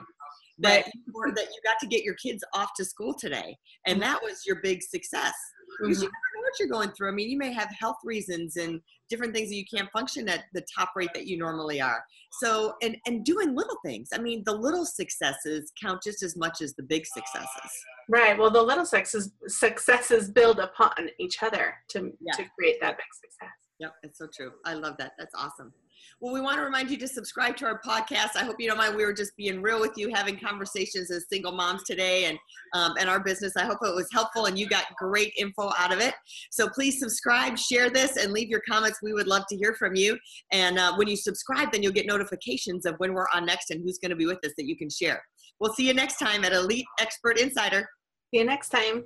That, 0.60 0.86
or 1.14 1.36
that 1.36 1.46
you 1.46 1.60
got 1.64 1.78
to 1.82 1.86
get 1.86 2.02
your 2.02 2.16
kids 2.16 2.44
off 2.56 2.72
to 2.78 2.86
school 2.86 3.14
today. 3.14 3.56
And 3.86 4.02
mm-hmm. 4.02 4.12
that 4.12 4.24
was 4.24 4.42
your 4.48 4.56
big 4.64 4.82
success 4.82 5.36
because 5.80 5.98
mm-hmm. 5.98 6.04
you 6.04 6.10
never 6.10 6.36
know 6.36 6.42
what 6.42 6.60
you're 6.60 6.68
going 6.70 6.90
through. 6.92 7.10
I 7.10 7.12
mean, 7.12 7.30
you 7.30 7.38
may 7.38 7.54
have 7.54 7.70
health 7.80 7.98
reasons 8.04 8.58
and 8.58 8.82
different 9.10 9.34
things 9.34 9.50
that 9.50 9.56
you 9.56 9.66
can't 9.72 9.90
function 9.92 10.28
at 10.30 10.46
the 10.54 10.66
top 10.76 10.92
rate 10.96 11.10
that 11.14 11.28
you 11.28 11.38
normally 11.38 11.82
are. 11.82 12.04
So, 12.40 12.76
and 12.82 12.98
and 13.06 13.24
doing 13.24 13.56
little 13.56 13.78
things. 13.86 14.10
I 14.14 14.20
mean, 14.20 14.44
the 14.46 14.54
little 14.54 14.86
successes 14.86 15.72
count 15.82 16.04
just 16.04 16.24
as 16.24 16.36
much 16.36 16.62
as 16.62 16.74
the 16.76 16.84
big 16.84 17.06
successes. 17.06 17.72
Right. 18.10 18.38
Well, 18.38 18.52
the 18.52 18.62
little 18.62 18.86
successes 18.86 19.32
successes 19.48 20.30
build 20.30 20.60
upon 20.60 20.94
each 21.20 21.42
other 21.42 21.76
to 21.90 22.12
yeah. 22.22 22.34
to 22.34 22.46
create 22.58 22.78
that 22.82 22.98
big 22.98 23.06
success. 23.14 23.47
Yep, 23.80 23.94
it's 24.04 24.18
so 24.18 24.28
true. 24.36 24.52
I 24.66 24.74
love 24.74 24.96
that. 24.98 25.12
That's 25.20 25.36
awesome. 25.36 25.72
Well, 26.20 26.34
we 26.34 26.42
want 26.42 26.58
to 26.58 26.64
remind 26.64 26.90
you 26.90 26.98
to 26.98 27.08
subscribe 27.08 27.56
to 27.58 27.66
our 27.66 27.80
podcast. 27.82 28.36
I 28.36 28.44
hope 28.44 28.56
you 28.60 28.68
don't 28.68 28.78
mind. 28.78 28.96
We 28.96 29.06
were 29.06 29.14
just 29.14 29.36
being 29.38 29.62
real 29.62 29.80
with 29.80 29.92
you, 29.96 30.12
having 30.14 30.40
conversations 30.40 31.12
as 31.12 31.26
single 31.30 31.52
moms 31.52 31.84
today 31.84 32.26
and 32.26 32.40
um, 32.74 32.94
and 33.00 33.10
our 33.10 33.20
business. 33.20 33.54
I 33.56 33.66
hope 33.66 33.78
it 33.84 33.96
was 33.96 34.08
helpful 34.12 34.46
and 34.46 34.58
you 34.58 34.68
got 34.68 34.86
great 34.98 35.34
info 35.38 35.72
out 35.78 35.94
of 35.94 36.00
it. 36.00 36.16
So 36.52 36.68
please 36.70 37.00
subscribe, 37.00 37.58
share 37.58 37.90
this, 37.90 38.18
and 38.18 38.34
leave 38.34 38.50
your 38.50 38.62
comments. 38.68 39.00
We 39.04 39.14
would 39.14 39.28
love 39.28 39.44
to 39.50 39.58
hear 39.58 39.76
from 39.76 39.96
you. 39.96 40.18
And 40.52 40.80
uh, 40.80 40.96
when 40.96 41.08
you 41.08 41.16
subscribe, 41.16 41.72
then 41.72 41.84
you'll 41.84 41.94
get 41.94 42.08
notifications 42.08 42.86
of 42.86 42.96
when 42.98 43.14
we're 43.14 43.28
on 43.34 43.46
next 43.46 43.70
and 43.70 43.82
who's 43.84 44.00
going 44.00 44.12
to 44.12 44.16
be 44.16 44.26
with 44.26 44.44
us 44.44 44.54
that 44.58 44.66
you 44.66 44.76
can 44.76 44.90
share. 44.90 45.22
We'll 45.60 45.74
see 45.74 45.88
you 45.88 45.94
next 45.94 46.18
time 46.18 46.44
at 46.46 46.54
Elite 46.54 46.86
Expert 47.00 47.40
Insider. 47.40 47.88
See 48.32 48.40
you 48.40 48.46
next 48.46 48.70
time. 48.70 49.06